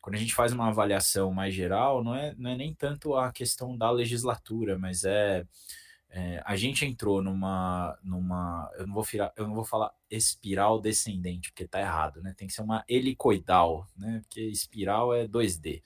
[0.00, 3.32] quando a gente faz uma avaliação mais geral, não é, não é nem tanto a
[3.32, 5.44] questão da legislatura, mas é
[6.16, 10.80] é, a gente entrou numa, numa eu não vou virar, eu não vou falar espiral
[10.80, 12.34] descendente, porque tá errado, né?
[12.34, 14.20] Tem que ser uma helicoidal, né?
[14.22, 15.82] Porque espiral é 2D.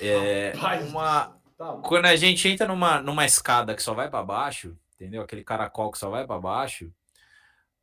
[0.00, 0.54] É,
[0.88, 5.20] uma, tá quando a gente entra numa, numa escada que só vai para baixo, entendeu?
[5.20, 6.90] Aquele caracol que só vai para baixo,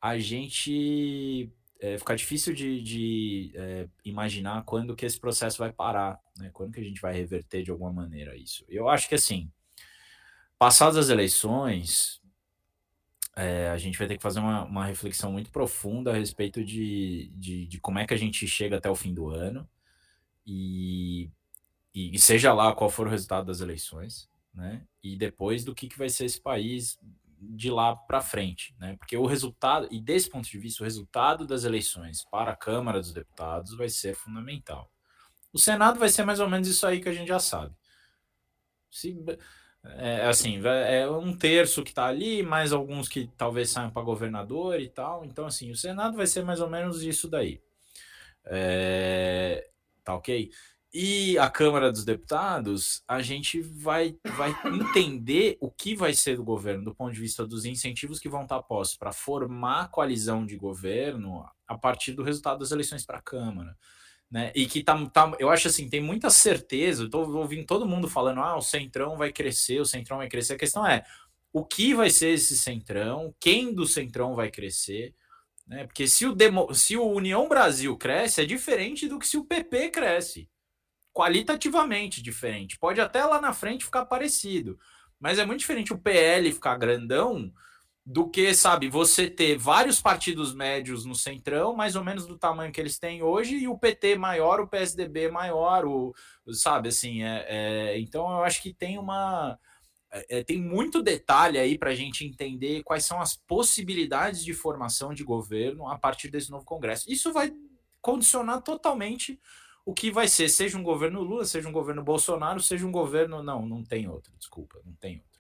[0.02, 6.20] a gente é, fica difícil de, de é, imaginar quando que esse processo vai parar,
[6.40, 6.50] né?
[6.52, 8.66] Quando que a gente vai reverter de alguma maneira isso.
[8.68, 9.48] Eu acho que assim,
[10.62, 12.22] Passadas as eleições,
[13.36, 17.32] é, a gente vai ter que fazer uma, uma reflexão muito profunda a respeito de,
[17.36, 19.68] de, de, como é que a gente chega até o fim do ano
[20.46, 21.32] e,
[21.96, 24.86] e, seja lá qual for o resultado das eleições, né?
[25.02, 27.00] E depois do que, que vai ser esse país
[27.40, 28.96] de lá para frente, né?
[28.98, 33.00] Porque o resultado, e desse ponto de vista, o resultado das eleições para a Câmara
[33.00, 34.92] dos Deputados vai ser fundamental.
[35.52, 37.74] O Senado vai ser mais ou menos isso aí que a gente já sabe.
[38.92, 39.18] Se,
[39.84, 44.80] é, assim, é um terço que está ali, mais alguns que talvez saiam para governador
[44.80, 45.26] e tal.
[45.26, 47.60] Então, assim, o Senado vai ser mais ou menos isso daí.
[48.46, 49.68] É,
[50.04, 50.52] tá ok?
[50.94, 56.44] E a Câmara dos Deputados, a gente vai, vai entender o que vai ser do
[56.44, 60.58] governo do ponto de vista dos incentivos que vão estar postos para formar coalizão de
[60.58, 63.78] governo a partir do resultado das eleições para a Câmara
[64.32, 64.52] né?
[64.56, 67.10] E que tá, tá, eu acho assim, tem muita certeza.
[67.10, 70.54] Tô ouvindo todo mundo falando: ah, o Centrão vai crescer, o Centrão vai crescer.
[70.54, 71.04] A questão é
[71.52, 75.14] o que vai ser esse Centrão, quem do Centrão vai crescer,
[75.68, 75.86] né?
[75.86, 79.46] Porque se o, Demo, se o União Brasil cresce, é diferente do que se o
[79.46, 80.50] PP cresce.
[81.14, 82.80] Qualitativamente diferente.
[82.80, 84.80] Pode até lá na frente ficar parecido.
[85.20, 87.54] Mas é muito diferente o PL ficar grandão
[88.12, 92.72] do que, sabe, você ter vários partidos médios no centrão, mais ou menos do tamanho
[92.72, 96.14] que eles têm hoje, e o PT maior, o PSDB maior, o,
[96.52, 99.58] sabe, assim, é, é então eu acho que tem uma.
[100.12, 104.54] É, é tem muito detalhe aí para a gente entender quais são as possibilidades de
[104.54, 107.10] formação de governo a partir desse novo Congresso.
[107.10, 107.54] Isso vai
[108.02, 109.40] condicionar totalmente
[109.86, 113.42] o que vai ser, seja um governo Lula, seja um governo Bolsonaro, seja um governo.
[113.42, 115.31] Não, não tem outro, desculpa, não tem outro.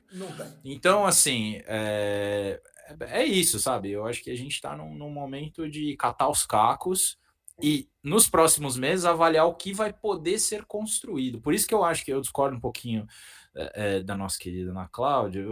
[0.63, 2.61] Então, assim, é,
[3.01, 3.91] é isso, sabe?
[3.91, 7.17] Eu acho que a gente está num, num, momento de catar os cacos
[7.61, 11.39] e, nos próximos meses, avaliar o que vai poder ser construído.
[11.39, 13.07] Por isso que eu acho que eu discordo um pouquinho
[13.55, 15.45] é, é da nossa querida Ana Cláudia,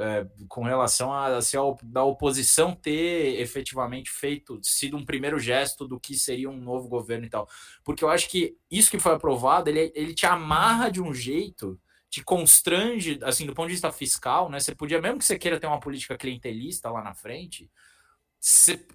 [0.00, 5.86] é, com relação a se a, da oposição ter efetivamente feito, sido um primeiro gesto
[5.86, 7.48] do que seria um novo governo e tal.
[7.84, 11.78] Porque eu acho que isso que foi aprovado, ele, ele te amarra de um jeito
[12.08, 14.60] te constrange, assim, do ponto de vista fiscal, né?
[14.60, 17.70] Você podia, mesmo que você queira ter uma política clientelista lá na frente,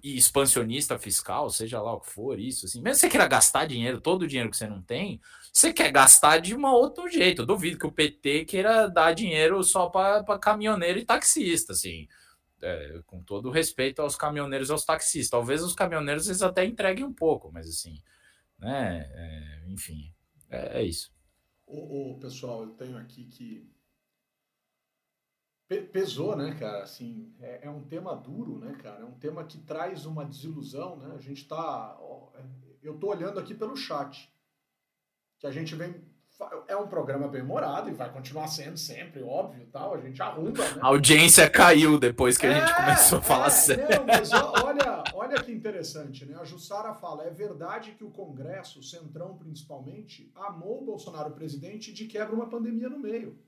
[0.02, 4.00] expansionista fiscal, seja lá o que for, isso, assim, mesmo que você queira gastar dinheiro,
[4.00, 5.20] todo o dinheiro que você não tem,
[5.52, 7.42] você quer gastar de um outro jeito.
[7.42, 12.08] Eu duvido que o PT queira dar dinheiro só para caminhoneiro e taxista, assim.
[12.62, 15.28] É, com todo respeito aos caminhoneiros e aos taxistas.
[15.28, 18.00] Talvez os caminhoneiros eles até entreguem um pouco, mas assim,
[18.58, 19.04] né?
[19.14, 20.12] É, enfim,
[20.48, 21.11] é, é isso.
[21.74, 23.66] O, pessoal, eu tenho aqui que
[25.90, 26.82] pesou, né, cara?
[26.82, 29.00] Assim, é, é, um tema duro, né, cara?
[29.00, 31.14] É um tema que traz uma desilusão, né?
[31.14, 32.30] A gente tá, ó,
[32.82, 34.30] eu tô olhando aqui pelo chat
[35.38, 36.04] que a gente vem
[36.66, 39.94] é um programa bem morado e vai continuar sendo sempre, óbvio, tal.
[39.94, 40.80] A gente arruma, né?
[40.80, 43.98] A audiência caiu depois que é, a gente é, começou a falar é, sério.
[43.98, 46.36] Não, mas olha, olha que interessante, né?
[46.40, 51.92] A Jussara fala: é verdade que o Congresso, o Centrão principalmente, amou o Bolsonaro presidente
[51.92, 53.38] de quebra uma pandemia no meio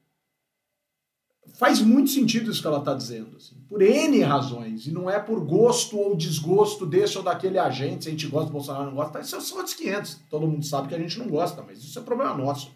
[1.52, 5.18] faz muito sentido isso que ela está dizendo, assim, por N razões, e não é
[5.18, 8.94] por gosto ou desgosto desse ou daquele agente, se a gente gosta do Bolsonaro não
[8.94, 11.98] gosta, isso são outros 500, todo mundo sabe que a gente não gosta, mas isso
[11.98, 12.72] é problema nosso.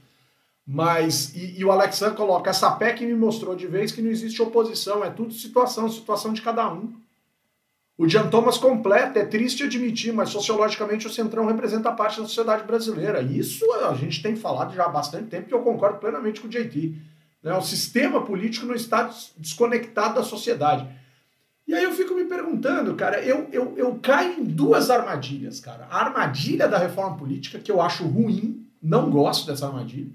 [0.66, 4.42] Mas, e, e o Alexandre coloca, essa PEC me mostrou de vez que não existe
[4.42, 6.92] oposição, é tudo situação, situação de cada um.
[7.96, 12.62] O Jean Thomas completa, é triste admitir, mas sociologicamente o Centrão representa parte da sociedade
[12.62, 13.20] brasileira.
[13.20, 16.50] Isso a gente tem falado já há bastante tempo, que eu concordo plenamente com o
[16.50, 16.94] JT.
[17.42, 17.52] Né?
[17.54, 20.86] O sistema político não está desconectado da sociedade.
[21.66, 25.86] E aí eu fico me perguntando, cara, eu, eu, eu caio em duas armadilhas, cara.
[25.90, 30.10] A armadilha da reforma política, que eu acho ruim, não gosto dessa armadilha.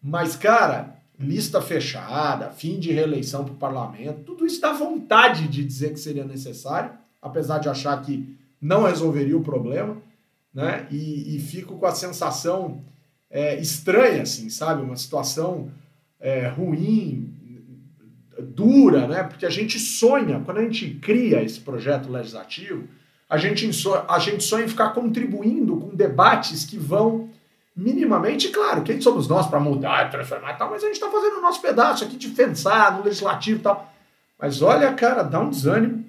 [0.00, 5.64] Mas, cara, lista fechada, fim de reeleição para o parlamento, tudo isso dá vontade de
[5.64, 9.96] dizer que seria necessário, apesar de achar que não resolveria o problema,
[10.54, 10.86] né?
[10.90, 12.84] E, e fico com a sensação
[13.28, 14.82] é, estranha, assim, sabe?
[14.82, 15.70] Uma situação
[16.20, 17.34] é, ruim,
[18.38, 19.22] dura, né?
[19.22, 22.88] Porque a gente sonha, quando a gente cria esse projeto legislativo,
[23.28, 23.68] a gente,
[24.08, 27.28] a gente sonha em ficar contribuindo com debates que vão
[27.74, 31.38] minimamente, claro, quem somos nós para mudar, transformar e tal, mas a gente está fazendo
[31.38, 33.92] o nosso pedaço aqui de pensar no legislativo e tal.
[34.38, 36.04] Mas olha, cara, dá um desânimo.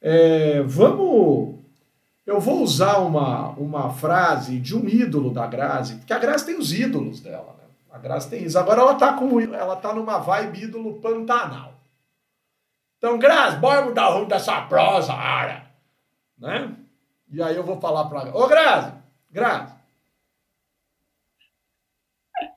[0.00, 1.58] É, vamos.
[2.26, 6.58] Eu vou usar uma, uma frase de um ídolo da Grazi, porque a Grazi tem
[6.58, 7.59] os ídolos dela.
[7.90, 8.58] A Graça tem isso.
[8.58, 11.74] Agora ela tá com ela tá numa vibe ídolo Pantanal.
[12.98, 15.64] Então, Graça, bora mudar o rumo dessa prosa, área.
[16.38, 16.76] Né?
[17.32, 18.36] E aí eu vou falar para ela.
[18.36, 18.92] Ô, Grazi,
[19.30, 19.74] Grazi.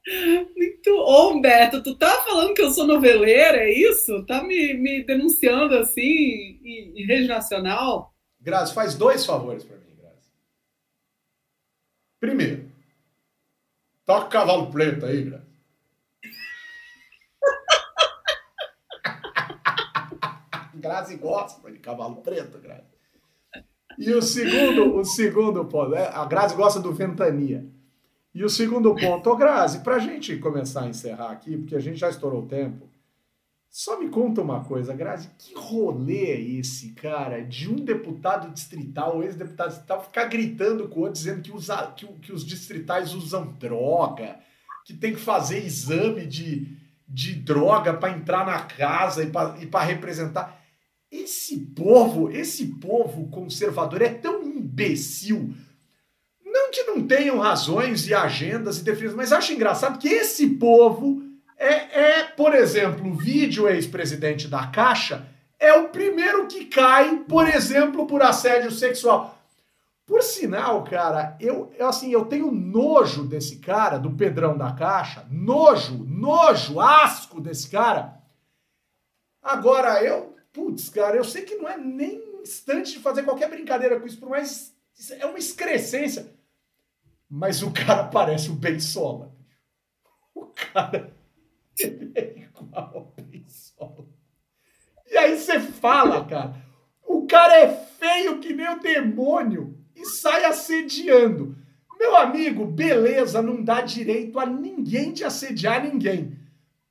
[0.56, 1.82] Muito bom, Humberto.
[1.82, 4.26] Tu tá falando que eu sou noveleira, é isso?
[4.26, 8.14] Tá me, me denunciando assim em, em rede nacional?
[8.40, 10.30] Grazi, faz dois favores para mim, Grazi.
[12.20, 12.73] Primeiro,
[14.06, 15.47] Toca cavalo preto aí, Graça.
[20.76, 22.93] Grazi gosta de cavalo preto, Grazi.
[23.97, 27.66] E o segundo, o segundo ponto, é, a Grazi gosta do Ventania.
[28.34, 31.80] E o segundo ponto, ô Grazi, para a gente começar a encerrar aqui, porque a
[31.80, 32.89] gente já estourou o tempo,
[33.76, 39.24] só me conta uma coisa, Grazi, que rolê é esse, cara, de um deputado distrital,
[39.24, 43.52] ex-deputado distrital, ficar gritando com o outro, dizendo que, usa, que, que os distritais usam
[43.54, 44.38] droga,
[44.86, 50.64] que tem que fazer exame de, de droga para entrar na casa e para representar.
[51.12, 55.52] Esse povo, esse povo conservador é tão imbecil.
[56.46, 61.33] Não que não tenham razões e agendas e defesas, mas acho engraçado que esse povo
[61.58, 65.28] é, é, por exemplo, o vídeo ex-presidente da Caixa
[65.60, 69.38] é o primeiro que cai, por exemplo, por assédio sexual.
[70.06, 76.04] Por sinal, cara, eu, assim, eu tenho nojo desse cara, do Pedrão da Caixa, nojo,
[76.04, 78.22] nojo, asco desse cara.
[79.41, 83.97] Agora, eu, putz, cara, eu sei que não é nem instante de fazer qualquer brincadeira
[83.97, 84.74] com isso, por mais
[85.12, 86.34] é uma excrescência.
[87.30, 89.34] Mas o cara parece o Ben Sola.
[90.36, 91.14] O cara
[91.80, 93.14] ele é igual
[93.78, 93.94] ao
[95.10, 96.56] E aí você fala, cara,
[97.06, 101.56] o cara é feio que nem o demônio e sai assediando.
[102.00, 106.38] Meu amigo, beleza, não dá direito a ninguém de assediar ninguém.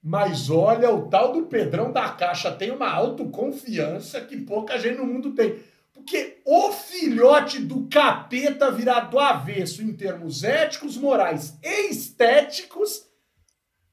[0.03, 5.07] Mas olha, o tal do Pedrão da Caixa tem uma autoconfiança que pouca gente no
[5.07, 5.61] mundo tem.
[5.93, 13.07] Porque o filhote do capeta virado do avesso em termos éticos, morais e estéticos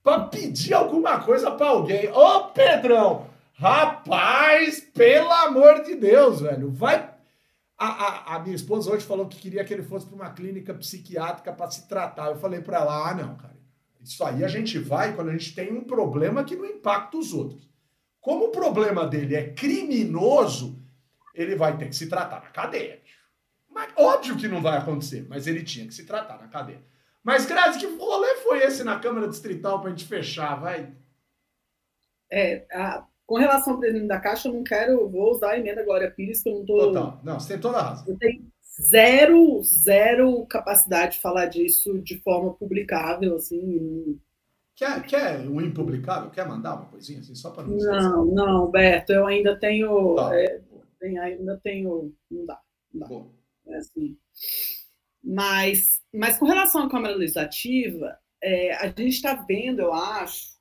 [0.04, 2.10] para pedir alguma coisa para alguém.
[2.12, 7.10] Ô, Pedrão, rapaz, pelo amor de Deus, velho, vai.
[7.78, 10.74] A, a, a minha esposa hoje falou que queria que ele fosse para uma clínica
[10.74, 12.28] psiquiátrica para se tratar.
[12.28, 13.58] Eu falei para ela: ah, não, cara,
[14.02, 17.34] isso aí a gente vai quando a gente tem um problema que não impacta os
[17.34, 17.70] outros.
[18.20, 20.78] Como o problema dele é criminoso,
[21.34, 23.02] ele vai ter que se tratar na cadeia.
[23.70, 26.84] Mas, óbvio que não vai acontecer, mas ele tinha que se tratar na cadeia.
[27.24, 30.94] Mas, Grazi, que rolê foi esse na Câmara Distrital para a gente fechar, vai?
[32.32, 35.84] É, a, com relação ao presidente da Caixa, eu não quero, vou usar a emenda
[35.84, 36.80] Glória Pires, que eu não estou.
[36.80, 38.06] Total, não, você tem toda a razão.
[38.08, 38.50] Eu tenho
[38.82, 44.20] zero, zero capacidade de falar disso de forma publicável, assim.
[44.76, 46.30] Quer, quer o impublicável?
[46.32, 50.16] Quer mandar uma coisinha assim, só para não Não, não, Beto, eu ainda tenho.
[50.16, 50.32] Tá.
[50.34, 50.62] É,
[51.22, 52.14] ainda tenho.
[52.32, 52.60] Não dá.
[52.94, 53.74] Não dá.
[53.74, 54.18] É assim.
[55.22, 60.58] Mas, mas com relação à Câmara Legislativa, é, a gente está vendo, eu acho.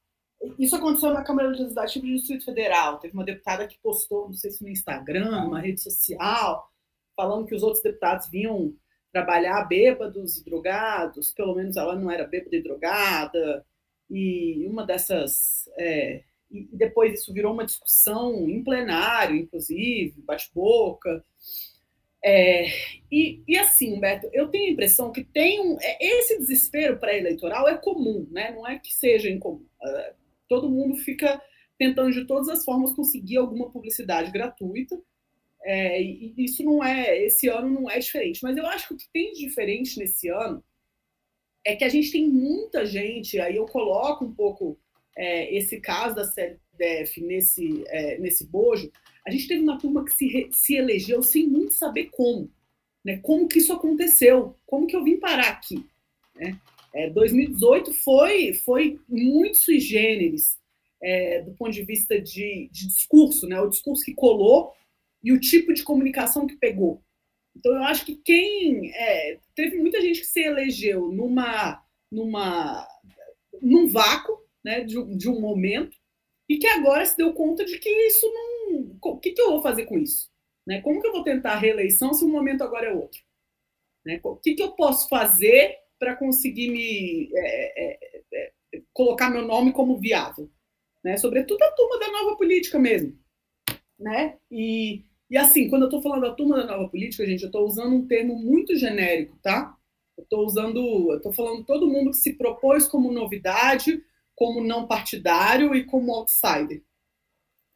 [0.59, 2.99] Isso aconteceu na Câmara Legislativa do Distrito Federal.
[2.99, 6.71] Teve uma deputada que postou, não sei se no Instagram, numa rede social,
[7.17, 8.75] falando que os outros deputados vinham
[9.13, 13.67] trabalhar bêbados e drogados, pelo menos ela não era bêbada e drogada,
[14.09, 15.69] e uma dessas.
[15.79, 21.25] É, e depois isso virou uma discussão em plenário, inclusive, bate-boca.
[22.25, 22.67] É,
[23.11, 25.79] e, e, assim, Humberto, eu tenho a impressão que tem um.
[25.81, 28.51] É, esse desespero pré-eleitoral é comum, né?
[28.51, 29.65] não é que seja incomum.
[29.83, 30.15] Uh,
[30.49, 31.41] todo mundo fica
[31.79, 35.01] tentando de todas as formas conseguir alguma publicidade gratuita.
[35.63, 38.43] É, e isso não é, esse ano não é diferente.
[38.43, 40.63] Mas eu acho que o que tem de diferente nesse ano
[41.65, 44.79] é que a gente tem muita gente, aí eu coloco um pouco
[45.17, 48.91] é, esse caso da CDF nesse, é, nesse bojo,
[49.29, 52.51] a gente teve uma turma que se, se elegeu sem muito saber como,
[53.05, 53.19] né?
[53.19, 54.57] Como que isso aconteceu?
[54.67, 55.87] Como que eu vim parar aqui?
[56.35, 56.59] Né?
[56.95, 60.59] É, 2018 foi, foi muito sui generis
[61.03, 63.61] é, do ponto de vista de, de discurso, né?
[63.61, 64.73] O discurso que colou
[65.23, 67.03] e o tipo de comunicação que pegou.
[67.57, 68.91] Então, eu acho que quem.
[68.95, 72.87] É, teve muita gente que se elegeu numa, numa,
[73.61, 75.97] num vácuo né, de, de, um momento
[76.49, 78.58] e que agora se deu conta de que isso não.
[79.03, 80.31] O que, que eu vou fazer com isso?
[80.67, 80.81] Né?
[80.83, 83.21] Como que eu vou tentar a reeleição se o momento agora é outro?
[84.05, 84.21] Né?
[84.23, 88.53] O que, que eu posso fazer para conseguir me é, é, é,
[88.93, 90.51] colocar meu nome como viável?
[91.03, 91.17] Né?
[91.17, 93.19] Sobretudo a turma da nova política mesmo.
[93.99, 94.37] Né?
[94.51, 97.67] E, e assim, quando eu estou falando da turma da nova política, gente, eu estou
[97.67, 99.77] usando um termo muito genérico, tá?
[100.17, 100.79] Eu estou usando,
[101.11, 104.03] eu estou falando todo mundo que se propôs como novidade,
[104.35, 106.83] como não partidário e como outsider.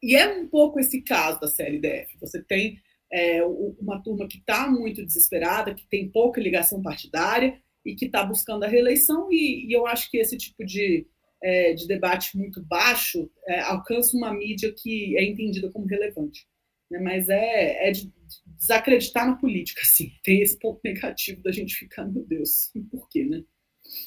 [0.03, 2.17] E é um pouco esse caso da CLDF.
[2.21, 2.81] Você tem
[3.13, 8.25] é, uma turma que está muito desesperada, que tem pouca ligação partidária e que está
[8.25, 11.07] buscando a reeleição, e, e, eu acho que esse tipo de,
[11.43, 16.47] é, de debate muito baixo é, alcança uma mídia que é entendida como relevante
[16.93, 17.01] né?
[17.01, 18.13] mas é, é de
[18.47, 20.13] desacreditar na política, assim.
[20.23, 23.43] Tem esse ponto negativo da gente ficar, meu Deus, por quê, né?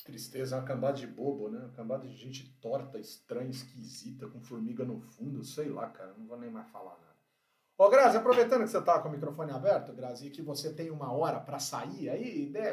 [0.03, 1.59] Tristeza, uma cambada de bobo, né?
[1.59, 6.25] Uma cambada de gente torta, estranha, esquisita, com formiga no fundo, sei lá, cara, não
[6.25, 7.15] vou nem mais falar nada.
[7.77, 10.89] Ô, Grazi, aproveitando que você tá com o microfone aberto, Grazi, e que você tem
[10.89, 12.71] uma hora para sair aí, né?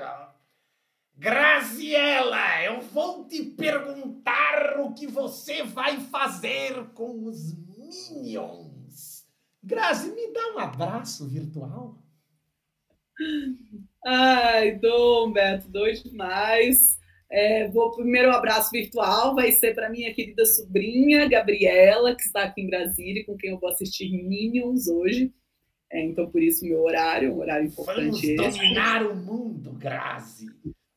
[1.15, 9.27] Graziela, eu vou te perguntar o que você vai fazer com os Minions.
[9.63, 11.99] Grazi, me dá um abraço virtual.
[14.05, 16.99] Ai, dou, Beto, dou demais.
[17.33, 22.43] É, vou primeiro um abraço virtual vai ser para minha querida sobrinha Gabriela, que está
[22.43, 25.33] aqui em Brasília, com quem eu vou assistir Minions hoje.
[25.91, 28.37] É, então, por isso, meu horário, um horário importante.
[28.37, 30.47] Vamos dominar o mundo, Grazi.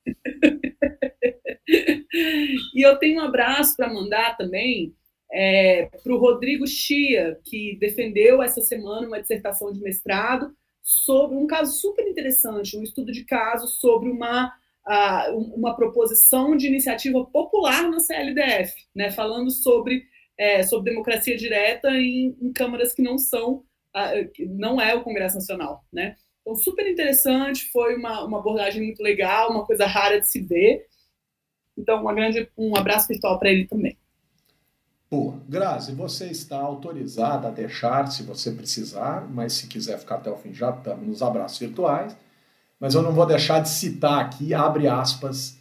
[2.76, 4.94] e eu tenho um abraço para mandar também
[5.32, 11.48] é, para o Rodrigo Chia, que defendeu essa semana uma dissertação de mestrado sobre um
[11.48, 14.52] caso super interessante, um estudo de caso sobre uma,
[15.56, 20.04] uma proposição de iniciativa popular na CLDF, né, falando sobre,
[20.38, 23.64] é, sobre democracia direta em, em, câmaras que não são,
[24.50, 25.84] não é o Congresso Nacional.
[25.92, 26.16] Né?
[26.42, 30.86] Então, super interessante, foi uma, uma abordagem muito legal, uma coisa rara de se ver.
[31.76, 33.98] Então, uma grande, um abraço virtual para ele também.
[35.10, 35.40] Boa.
[35.48, 40.38] Grazi, você está autorizada a deixar se você precisar, mas se quiser ficar até o
[40.38, 42.16] fim, já estamos nos abraços virtuais.
[42.86, 45.58] Mas eu não vou deixar de citar aqui, abre aspas,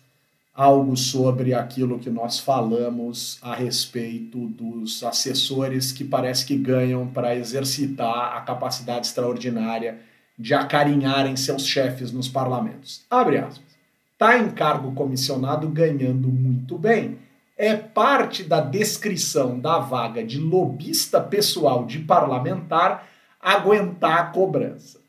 [0.54, 7.34] algo sobre aquilo que nós falamos a respeito dos assessores que parece que ganham para
[7.34, 10.00] exercitar a capacidade extraordinária
[10.38, 13.06] de acarinharem seus chefes nos parlamentos.
[13.10, 13.74] Abre aspas.
[14.12, 17.16] Está em cargo comissionado ganhando muito bem
[17.56, 23.08] é parte da descrição da vaga de lobista pessoal de parlamentar
[23.40, 25.03] aguentar a cobrança.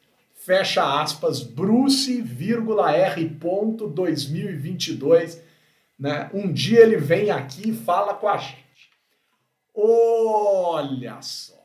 [0.46, 3.26] Fecha aspas, Bruce, R.
[3.90, 5.44] 2022.
[5.98, 6.30] Né?
[6.36, 8.92] Um dia ele vem aqui e fala com a gente.
[9.74, 11.56] Olha só.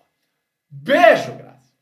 [0.70, 1.74] Beijo, Graça.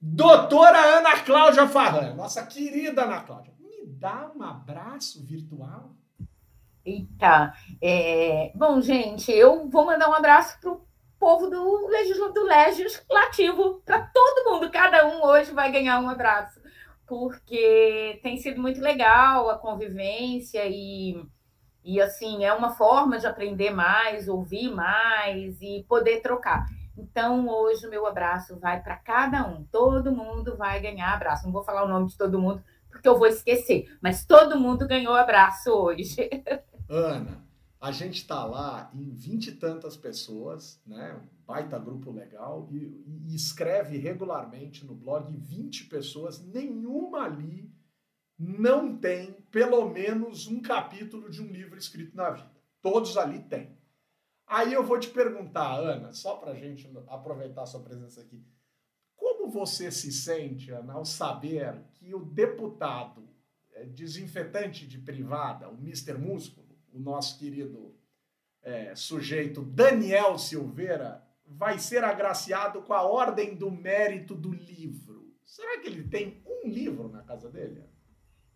[0.00, 5.96] Doutora Ana Cláudia Farran, nossa querida Ana Cláudia, me dá um abraço virtual?
[6.84, 7.52] Eita,
[7.82, 8.52] é...
[8.54, 10.86] bom, gente, eu vou mandar um abraço para o
[11.20, 12.32] povo do, legisl...
[12.32, 16.58] do legislativo, para todo mundo, cada um hoje vai ganhar um abraço,
[17.06, 21.22] porque tem sido muito legal a convivência e,
[21.84, 26.66] e assim, é uma forma de aprender mais, ouvir mais e poder trocar.
[26.96, 29.64] Então, hoje, o meu abraço vai para cada um.
[29.64, 31.44] Todo mundo vai ganhar abraço.
[31.44, 33.86] Não vou falar o nome de todo mundo, porque eu vou esquecer.
[34.02, 36.28] Mas todo mundo ganhou abraço hoje.
[36.88, 37.42] Ana,
[37.80, 41.14] a gente está lá em vinte e tantas pessoas, né?
[41.14, 42.76] Um baita grupo legal, e,
[43.06, 47.72] e escreve regularmente no blog 20 pessoas, nenhuma ali
[48.38, 52.50] não tem pelo menos um capítulo de um livro escrito na vida.
[52.82, 53.76] Todos ali têm.
[54.46, 58.44] Aí eu vou te perguntar, Ana, só para a gente aproveitar a sua presença aqui.
[59.16, 63.28] Como você se sente, Ana, ao saber que o deputado
[63.72, 66.18] eh, desinfetante de privada, o Mr.
[66.18, 67.94] Músculo, o nosso querido
[68.62, 75.34] é, sujeito Daniel Silveira, vai ser agraciado com a Ordem do Mérito do Livro?
[75.44, 77.84] Será que ele tem um livro na casa dele?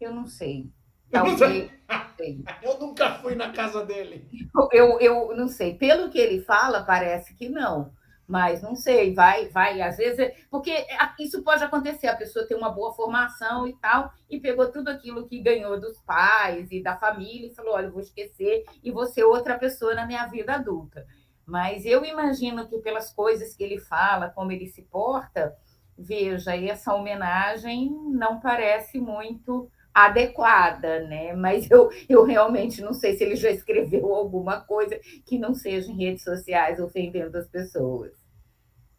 [0.01, 0.72] Eu não sei.
[1.11, 1.70] Talvez.
[2.62, 4.30] Eu nunca fui na casa dele.
[4.72, 5.74] Eu, eu não sei.
[5.76, 7.93] Pelo que ele fala, parece que não.
[8.26, 10.86] Mas não sei, vai, vai, às vezes, porque
[11.18, 15.26] isso pode acontecer, a pessoa tem uma boa formação e tal, e pegou tudo aquilo
[15.26, 19.24] que ganhou dos pais e da família e falou: olha, vou esquecer e vou ser
[19.24, 21.06] outra pessoa na minha vida adulta.
[21.46, 25.54] Mas eu imagino que pelas coisas que ele fala, como ele se porta,
[25.96, 31.32] veja, essa homenagem não parece muito adequada, né?
[31.34, 35.90] Mas eu, eu realmente não sei se ele já escreveu alguma coisa que não seja
[35.90, 38.12] em redes sociais ofendendo as pessoas.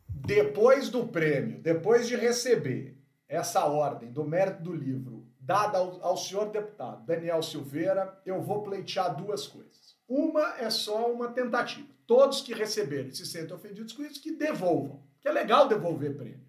[0.08, 6.18] Depois do prêmio, depois de receber essa ordem do mérito do livro dada ao, ao
[6.18, 9.96] senhor deputado Daniel Silveira, eu vou pleitear duas coisas.
[10.08, 11.88] Uma é só uma tentativa.
[12.08, 15.04] Todos que receberem se sentem ofendidos com isso, que devolvam.
[15.20, 16.45] Que é legal devolver prêmio.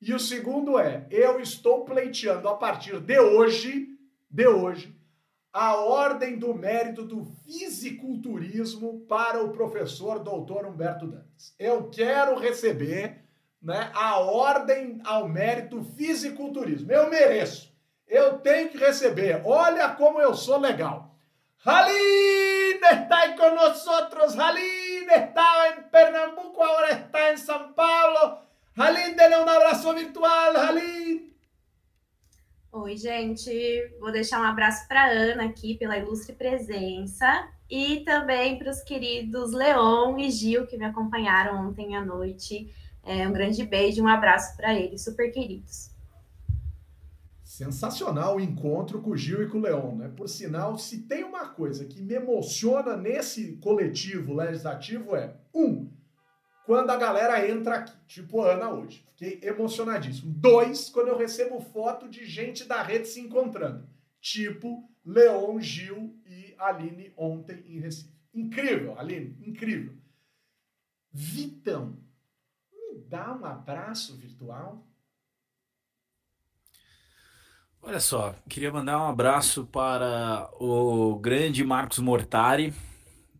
[0.00, 3.88] E o segundo é, eu estou pleiteando a partir de hoje,
[4.30, 4.94] de hoje,
[5.52, 11.54] a ordem do mérito do fisiculturismo para o professor doutor Humberto Dantas.
[11.58, 13.24] Eu quero receber
[13.62, 16.92] né, a ordem ao mérito fisiculturismo.
[16.92, 17.74] Eu mereço.
[18.06, 19.40] Eu tenho que receber.
[19.44, 21.16] Olha como eu sou legal.
[21.64, 24.36] Haline está nós.
[24.36, 28.45] Haline estava em Pernambuco, agora está em São Paulo.
[28.78, 31.32] Halim, dê um abraço virtual, Halim!
[32.70, 33.50] Oi, gente.
[33.98, 39.52] Vou deixar um abraço para Ana aqui pela ilustre presença e também para os queridos
[39.52, 42.70] Leon e Gil que me acompanharam ontem à noite.
[43.02, 45.90] É, um grande beijo, um abraço para eles, super queridos.
[47.42, 50.12] Sensacional o encontro com o Gil e com o Leon, né?
[50.14, 55.95] Por sinal, se tem uma coisa que me emociona nesse coletivo legislativo é um
[56.66, 59.06] quando a galera entra aqui, tipo Ana hoje.
[59.12, 60.32] Fiquei emocionadíssimo.
[60.32, 63.88] Dois, quando eu recebo foto de gente da rede se encontrando,
[64.20, 68.10] tipo Leon, Gil e Aline ontem em Recife.
[68.34, 69.94] Incrível, Aline, incrível.
[71.12, 71.96] Vitão,
[72.72, 74.84] me dá um abraço virtual?
[77.80, 82.74] Olha só, queria mandar um abraço para o grande Marcos Mortari,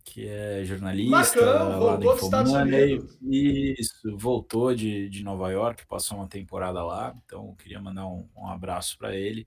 [0.07, 3.05] que é jornalista Marcão, lá do Infomani.
[3.21, 8.47] Isso, voltou de, de Nova York, passou uma temporada lá, então queria mandar um, um
[8.47, 9.47] abraço para ele.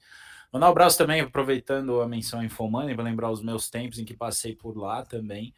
[0.52, 4.14] Mandar um abraço também, aproveitando a menção Infomani, para lembrar os meus tempos em que
[4.14, 5.54] passei por lá também.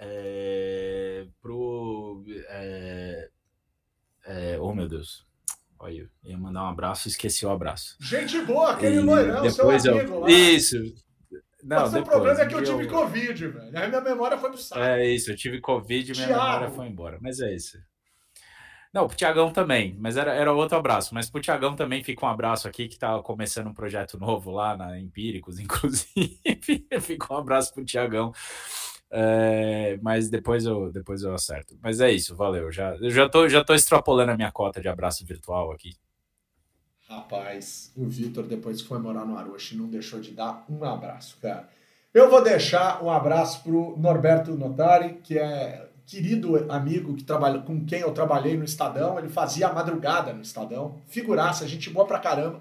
[0.00, 2.24] É, pro.
[2.48, 3.28] É,
[4.24, 5.26] é, oh, meu Deus.
[5.78, 7.96] Olha, ia mandar um abraço, esqueci o abraço.
[8.00, 10.30] Gente boa, aquele e loirão, depois seu amigo eu, lá.
[10.30, 10.76] Isso,
[11.64, 13.78] não, Mas depois, o problema é que eu tive Covid, velho.
[13.78, 14.80] Aí minha memória foi pro saco.
[14.82, 16.44] É isso, eu tive Covid e minha Thiago.
[16.44, 17.18] memória foi embora.
[17.22, 17.78] Mas é isso.
[18.92, 21.14] Não, pro Tiagão também, mas era, era outro abraço.
[21.14, 24.76] Mas pro Tiagão também fica um abraço aqui, que tá começando um projeto novo lá
[24.76, 26.38] na Empíricos, inclusive.
[27.00, 28.30] fica um abraço pro Tiagão.
[29.10, 31.76] É, mas depois eu, depois eu acerto.
[31.82, 32.70] Mas é isso, valeu.
[32.70, 35.96] Já, eu já tô, já tô extrapolando a minha cota de abraço virtual aqui.
[37.08, 41.36] Rapaz, o Vitor, depois que foi morar no Aroche, não deixou de dar um abraço,
[41.40, 41.68] cara.
[42.12, 47.84] Eu vou deixar um abraço pro Norberto Notari, que é querido amigo que trabalha, com
[47.84, 49.18] quem eu trabalhei no Estadão.
[49.18, 51.00] Ele fazia a madrugada no Estadão.
[51.08, 52.60] Figuraça, gente boa pra caramba.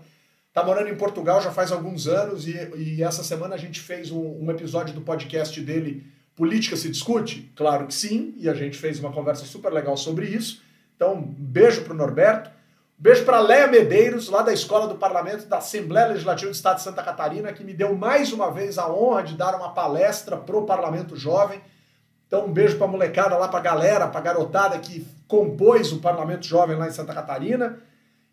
[0.51, 4.11] Tá morando em Portugal já faz alguns anos e, e essa semana a gente fez
[4.11, 6.05] um, um episódio do podcast dele,
[6.35, 7.51] Política se Discute?
[7.55, 10.61] Claro que sim, e a gente fez uma conversa super legal sobre isso.
[10.95, 12.51] Então, um beijo pro Norberto.
[13.03, 16.83] Beijo para Léa Medeiros, lá da Escola do Parlamento da Assembleia Legislativa do Estado de
[16.83, 20.65] Santa Catarina, que me deu mais uma vez a honra de dar uma palestra pro
[20.65, 21.59] Parlamento Jovem.
[22.25, 25.91] Então, um beijo para a molecada lá, para a galera, para a garotada que compôs
[25.91, 27.77] o Parlamento Jovem lá em Santa Catarina.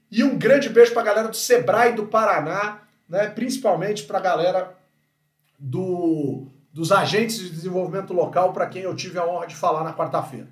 [0.09, 2.79] E um grande beijo para a galera do Sebrae do Paraná,
[3.09, 3.27] né?
[3.27, 4.73] principalmente para a galera
[5.59, 9.93] do, dos agentes de desenvolvimento local, para quem eu tive a honra de falar na
[9.93, 10.47] quarta-feira.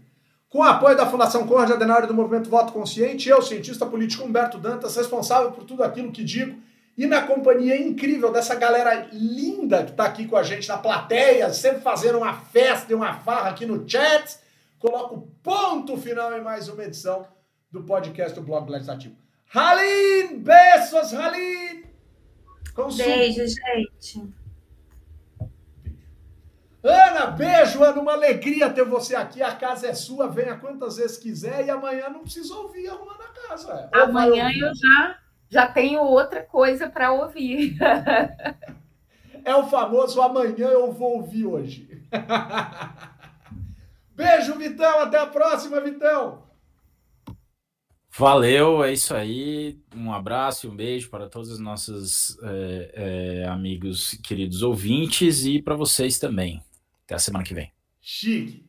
[0.48, 4.56] Com o apoio da Fundação Conrad Adenauer do Movimento Voto Consciente, eu, cientista político Humberto
[4.56, 6.58] Dantas, responsável por tudo aquilo que digo,
[6.96, 11.52] e na companhia incrível dessa galera linda que está aqui com a gente na plateia,
[11.52, 14.38] sempre fazendo uma festa e uma farra aqui no chat,
[14.78, 17.26] coloco ponto final em mais uma edição
[17.70, 19.16] do podcast do Blog Legislativo.
[19.54, 20.38] Halim!
[20.38, 21.84] Beijos, Halim!
[22.96, 24.47] Beijo, gente.
[26.88, 29.42] Ana, beijo, Ana, uma alegria ter você aqui.
[29.42, 33.48] A casa é sua, venha quantas vezes quiser e amanhã não precisa ouvir arrumando a
[33.48, 33.90] casa.
[33.92, 35.18] Amanhã eu já,
[35.50, 37.76] já tenho outra coisa para ouvir.
[39.44, 41.88] É o famoso amanhã eu vou ouvir hoje.
[44.14, 45.00] Beijo, Vitão.
[45.00, 46.42] Até a próxima, Vitão.
[48.18, 49.78] Valeu, é isso aí.
[49.94, 55.62] Um abraço e um beijo para todos os nossos é, é, amigos, queridos ouvintes e
[55.62, 56.60] para vocês também.
[57.08, 57.72] Até a semana que vem.
[58.02, 58.67] Chique.